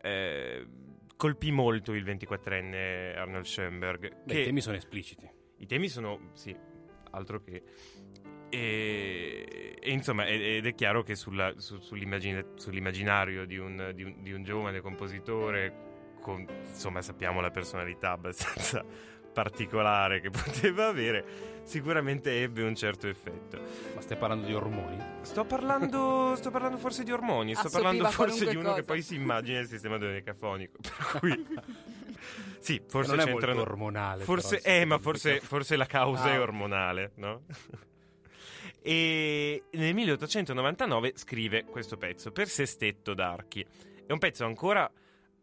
eh, 0.00 0.66
colpì 1.14 1.50
molto 1.52 1.92
il 1.92 2.04
24enne 2.04 3.16
Arnold 3.16 3.44
Schoenberg. 3.44 4.22
Beh, 4.24 4.32
che 4.32 4.40
I 4.40 4.44
temi 4.46 4.60
sono 4.62 4.76
espliciti. 4.76 5.28
i 5.58 5.66
temi 5.66 5.88
sono, 5.88 6.30
sì, 6.32 6.56
altro 7.10 7.42
che... 7.42 7.62
E, 8.50 9.76
e 9.78 9.90
insomma, 9.92 10.26
ed 10.26 10.64
è 10.64 10.74
chiaro 10.74 11.02
che 11.02 11.14
sulla- 11.14 11.52
su- 11.58 11.80
sull'immagina- 11.80 12.44
sull'immaginario 12.54 13.44
di 13.44 13.58
un, 13.58 13.92
di 13.94 14.02
un- 14.04 14.22
di 14.22 14.32
un 14.32 14.42
giovane 14.42 14.80
compositore, 14.80 16.16
con, 16.22 16.46
insomma, 16.66 17.02
sappiamo 17.02 17.40
la 17.42 17.50
personalità 17.50 18.12
abbastanza 18.12 18.82
particolare 19.32 20.20
che 20.20 20.30
poteva 20.30 20.88
avere, 20.88 21.24
sicuramente 21.64 22.42
ebbe 22.42 22.62
un 22.62 22.74
certo 22.74 23.06
effetto. 23.08 23.60
Ma 23.94 24.00
stai 24.00 24.16
parlando 24.16 24.46
di 24.46 24.54
ormoni? 24.54 24.96
Sto 25.22 25.44
parlando, 25.44 26.34
sto 26.36 26.50
parlando 26.50 26.78
forse 26.78 27.04
di 27.04 27.12
ormoni, 27.12 27.54
sto 27.54 27.66
Assopiva 27.66 27.90
parlando 27.90 28.10
forse 28.10 28.46
di 28.48 28.56
uno 28.56 28.68
che 28.74 28.80
cosa. 28.80 28.84
poi 28.84 29.02
si 29.02 29.14
immagina 29.14 29.58
il 29.60 29.66
sistema 29.66 29.98
dodecafonico, 29.98 30.76
per 30.80 31.20
cui... 31.20 31.46
Sì, 32.60 32.82
forse 32.86 33.12
non 33.12 33.20
è 33.20 33.24
c'entrano... 33.30 33.54
molto 33.58 33.70
ormonale. 33.70 34.24
Forse, 34.24 34.60
però, 34.60 34.74
eh, 34.74 34.84
ma 34.84 34.98
forse, 34.98 35.40
forse 35.40 35.76
la 35.76 35.86
causa 35.86 36.24
Ah, 36.24 36.32
è 36.32 36.40
ormonale, 36.40 37.12
no? 37.14 37.42
e 38.82 39.64
nel 39.72 39.94
1899 39.94 41.12
scrive 41.14 41.64
questo 41.64 41.96
pezzo 41.96 42.32
per 42.32 42.48
sestetto 42.48 43.14
d'archi. 43.14 43.64
È 44.06 44.12
un 44.12 44.18
pezzo 44.18 44.44
ancora 44.44 44.90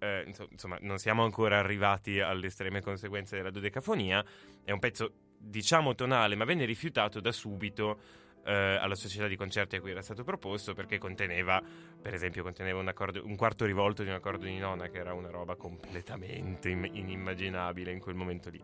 eh, 0.06 0.24
inso- 0.28 0.48
insomma, 0.52 0.78
non 0.82 0.98
siamo 0.98 1.24
ancora 1.24 1.60
arrivati 1.60 2.20
alle 2.20 2.48
estreme 2.48 2.82
conseguenze 2.82 3.36
della 3.36 3.50
dodecafonia. 3.50 4.24
È 4.64 4.72
un 4.72 4.80
pezzo, 4.80 5.12
diciamo, 5.38 5.96
tonale, 5.96 6.36
ma 6.36 6.46
venne 6.46 6.66
rifiutato 6.66 7.20
da 7.20 7.32
subito 7.32 8.00
eh, 8.46 8.54
alla 8.54 8.96
società 8.96 9.28
di 9.28 9.36
concerti 9.36 9.76
a 9.76 9.82
cui 9.82 9.92
era 9.92 10.02
stato 10.02 10.24
proposto 10.24 10.74
perché 10.74 10.98
conteneva, 10.98 11.62
per 12.02 12.14
esempio, 12.14 12.44
conteneva 12.44 12.80
un, 12.80 12.88
accordo- 12.88 13.26
un 13.26 13.36
quarto 13.36 13.66
rivolto 13.66 14.04
di 14.04 14.10
un 14.10 14.16
accordo 14.16 14.46
di 14.46 14.58
nona, 14.58 14.88
che 14.88 15.00
era 15.00 15.14
una 15.14 15.30
roba 15.30 15.56
completamente 15.56 16.70
im- 16.70 16.90
inimmaginabile 16.92 17.92
in 17.92 18.00
quel 18.00 18.16
momento 18.16 18.50
lì. 18.50 18.64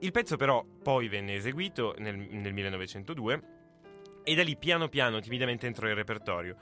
Il 0.00 0.10
pezzo 0.10 0.36
però 0.36 0.62
poi 0.82 1.08
venne 1.08 1.34
eseguito 1.34 1.94
nel, 1.98 2.14
nel 2.16 2.52
1902 2.52 3.42
e 4.22 4.34
da 4.34 4.42
lì 4.42 4.56
piano 4.56 4.88
piano, 4.88 5.20
timidamente 5.20 5.66
entrò 5.66 5.88
in 5.88 5.94
repertorio. 5.94 6.56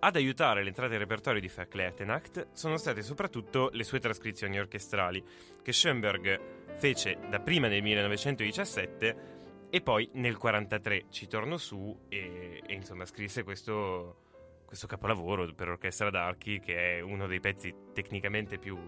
Ad 0.00 0.14
aiutare 0.14 0.62
l'entrata 0.62 0.92
in 0.92 1.00
repertorio 1.00 1.40
di 1.40 1.48
Verkletenacht 1.48 2.48
sono 2.52 2.76
state 2.76 3.02
soprattutto 3.02 3.68
le 3.72 3.82
sue 3.82 3.98
trascrizioni 3.98 4.56
orchestrali, 4.58 5.24
che 5.60 5.72
Schoenberg 5.72 6.76
fece 6.76 7.18
dapprima 7.28 7.66
nel 7.66 7.82
1917 7.82 9.36
e 9.70 9.80
poi 9.80 10.04
nel 10.12 10.36
1943 10.40 11.06
ci 11.10 11.26
tornò 11.26 11.56
su 11.56 12.04
e, 12.08 12.62
e, 12.64 12.74
insomma 12.74 13.04
scrisse 13.06 13.42
questo, 13.42 14.62
questo 14.64 14.86
capolavoro 14.86 15.52
per 15.52 15.68
orchestra 15.68 16.10
d'archi 16.10 16.60
che 16.60 16.98
è 16.98 17.00
uno 17.00 17.26
dei 17.26 17.40
pezzi 17.40 17.74
tecnicamente 17.92 18.58
più, 18.58 18.78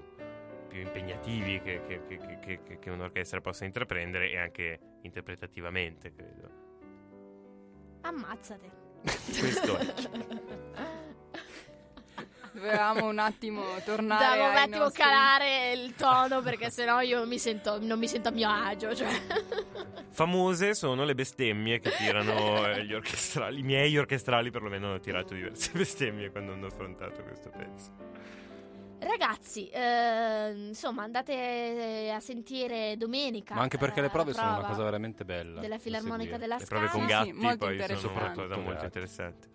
più 0.69 0.81
impegnativi 0.81 1.61
che, 1.61 1.83
che- 1.89 2.03
che- 2.07 2.39
che- 2.41 2.61
che- 2.63 2.79
che 2.79 2.91
un'orchestra 2.91 3.41
possa 3.41 3.65
intraprendere 3.65 4.31
e 4.31 4.39
anche 4.39 4.79
interpretativamente, 5.03 6.13
credo. 6.15 6.51
Ammazzate. 8.03 8.71
Questo 9.03 9.77
è. 9.77 10.89
Dovevamo 12.53 13.07
un 13.07 13.19
attimo 13.19 13.63
tornare 13.85 14.37
Devo 14.37 14.49
un 14.49 14.57
attimo 14.57 14.79
nostri- 14.79 15.03
calare 15.03 15.73
il 15.73 15.95
tono 15.95 16.43
perché 16.43 16.71
sennò 16.71 17.01
io 17.01 17.27
mi 17.27 17.39
sento, 17.39 17.79
non 17.81 17.99
mi 17.99 18.09
sento 18.09 18.29
a 18.29 18.33
mio 18.33 18.49
agio. 18.51 18.95
Cioè. 18.95 19.09
Famose 20.11 20.75
sono 20.75 21.05
le 21.05 21.15
bestemmie 21.15 21.79
che 21.79 21.91
tirano 21.97 22.67
eh, 22.67 22.85
gli 22.85 22.93
orchestrali. 22.93 23.61
I 23.61 23.63
miei 23.63 23.97
orchestrali 23.97 24.51
perlomeno 24.51 24.89
hanno 24.89 25.01
tirato 25.01 25.35
diverse 25.35 25.71
bestemmie 25.79 26.31
quando 26.31 26.53
hanno 26.53 26.67
affrontato 26.67 27.23
questo 27.23 27.51
pezzo. 27.51 28.19
Ragazzi, 28.99 29.69
eh, 29.71 30.53
insomma, 30.69 31.05
andate 31.05 32.13
a 32.15 32.21
sentire 32.21 32.97
domenica. 32.99 33.55
Ma 33.55 33.63
anche 33.63 33.79
perché 33.79 34.01
eh, 34.01 34.03
le 34.03 34.11
prove 34.11 34.33
la 34.33 34.37
sono 34.37 34.59
una 34.59 34.67
cosa 34.67 34.83
veramente 34.83 35.25
bella. 35.25 35.61
della 35.61 35.79
Filarmonica 35.79 36.37
della 36.37 36.57
Le 36.59 36.67
prove 36.67 36.89
con 36.89 37.07
Scala 37.09 37.25
Sì, 37.25 37.31
gatti 37.31 37.39
sì, 37.39 37.45
molto 37.45 37.67
poi 37.67 37.97
sono 37.97 38.19
una 38.19 38.31
cosa 38.33 38.57
molto 38.57 38.85
interessante. 38.85 39.49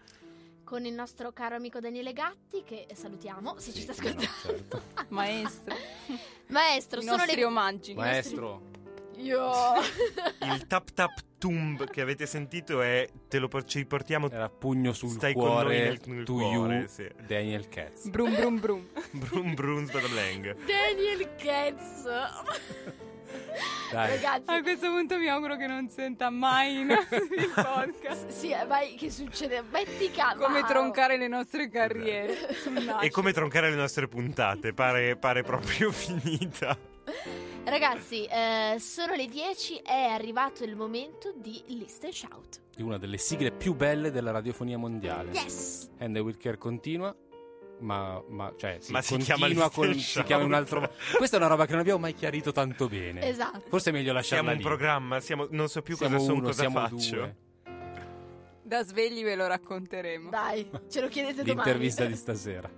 Con 0.65 0.83
il 0.85 0.93
nostro 0.93 1.31
caro 1.31 1.55
amico 1.55 1.79
Daniele 1.79 2.11
Gatti 2.11 2.63
che 2.65 2.87
salutiamo 2.93 3.55
se 3.57 3.71
ci 3.71 3.81
sta 3.81 3.93
Sì, 3.93 4.01
no, 4.03 4.09
ascoltando. 4.09 4.41
certo. 4.41 4.81
Maestro, 5.09 5.75
Maestro, 6.47 6.99
i 6.99 7.03
sono 7.03 7.15
nostri 7.17 7.35
le 7.37 7.45
omaggi. 7.45 7.93
Maestro, 7.93 8.61
Io 9.17 9.49
Il 10.53 10.67
tap 10.67 10.91
tap 10.91 11.13
tumb 11.37 11.87
che 11.89 12.01
avete 12.01 12.25
sentito 12.25 12.81
è 12.81 13.07
te 13.29 13.37
lo 13.39 13.47
ci 13.63 13.85
portiamo 13.85 14.29
era 14.29 14.49
pugno 14.49 14.91
sul 14.91 15.11
Stai 15.11 15.33
con 15.33 15.43
noi 15.43 15.51
cuore 15.51 15.79
nel- 15.83 16.01
nel 16.05 16.25
cuore, 16.25 16.75
you, 16.79 16.87
sì. 16.87 17.07
Daniel 17.25 17.69
Katz. 17.69 18.07
Brum 18.09 18.35
brum 18.35 18.59
brum. 18.59 18.87
brum 19.11 19.53
brum 19.53 19.85
spadablang. 19.87 20.55
Daniel 20.65 21.29
Katz. 21.37 22.03
Dai. 23.91 24.09
Ragazzi, 24.15 24.49
A 24.51 24.61
questo 24.61 24.89
punto 24.89 25.17
mi 25.17 25.27
auguro 25.27 25.55
che 25.57 25.67
non 25.67 25.89
senta 25.89 26.29
mai 26.29 26.79
i 26.79 26.83
nostri 26.83 27.19
podcast. 27.53 28.27
sì, 28.29 28.49
eh, 28.51 28.65
vai, 28.65 28.95
che 28.95 29.09
succede? 29.11 29.63
Metti 29.71 30.09
calma. 30.11 30.45
Come 30.45 30.63
troncare 30.65 31.17
le 31.17 31.27
nostre 31.27 31.69
carriere. 31.69 32.53
sul 32.55 32.97
E 33.01 33.09
come 33.09 33.31
troncare 33.31 33.69
le 33.69 33.75
nostre 33.75 34.07
puntate, 34.07 34.73
pare, 34.73 35.15
pare 35.17 35.43
proprio 35.43 35.91
finita. 35.93 36.77
Ragazzi, 37.63 38.25
eh, 38.25 38.75
sono 38.79 39.13
le 39.15 39.27
10, 39.27 39.81
è 39.83 40.05
arrivato 40.11 40.63
il 40.63 40.75
momento 40.75 41.33
di 41.35 41.63
List 41.67 42.03
and 42.03 42.13
Shout. 42.13 42.61
Di 42.75 42.81
una 42.83 42.97
delle 42.97 43.17
sigle 43.17 43.51
più 43.51 43.73
belle 43.75 44.11
della 44.11 44.31
radiofonia 44.31 44.77
mondiale. 44.77 45.31
Yes! 45.31 45.89
And 45.99 46.13
the 46.13 46.19
Will 46.19 46.37
Care 46.37 46.57
continua. 46.57 47.15
Ma, 47.79 48.23
ma, 48.29 48.53
cioè, 48.57 48.77
sì, 48.79 48.91
Ma 48.93 49.01
si 49.01 49.15
continua 49.15 49.35
chiama 49.37 49.69
con, 49.69 49.93
si 49.99 50.23
chiama 50.23 50.43
in 50.43 50.47
un 50.47 50.53
altro 50.55 50.89
Questa 51.17 51.35
è 51.35 51.39
una 51.39 51.49
roba 51.49 51.65
che 51.65 51.71
non 51.71 51.81
abbiamo 51.81 51.99
mai 51.99 52.13
chiarito 52.13 52.51
tanto 52.51 52.87
bene. 52.87 53.27
Esatto. 53.27 53.63
Forse 53.67 53.89
è 53.89 53.93
meglio 53.93 54.13
lasciarla 54.13 54.43
Siamo 54.43 54.51
un 54.51 54.57
lì. 54.57 54.63
programma, 54.63 55.19
siamo- 55.19 55.47
non 55.51 55.67
so 55.67 55.81
più 55.81 55.95
siamo 55.95 56.13
cosa 56.15 56.25
sono, 56.25 56.37
uno, 56.39 56.47
cosa 56.47 56.59
siamo 56.61 56.79
faccio. 56.79 57.15
due. 57.15 57.35
Da 58.63 58.83
svegli 58.83 59.23
ve 59.23 59.35
lo 59.35 59.45
racconteremo. 59.45 60.29
Dai, 60.29 60.67
ce 60.89 61.01
lo 61.01 61.07
chiedete 61.07 61.43
domani. 61.43 61.53
L'intervista 61.55 62.05
di 62.05 62.15
stasera. 62.15 62.69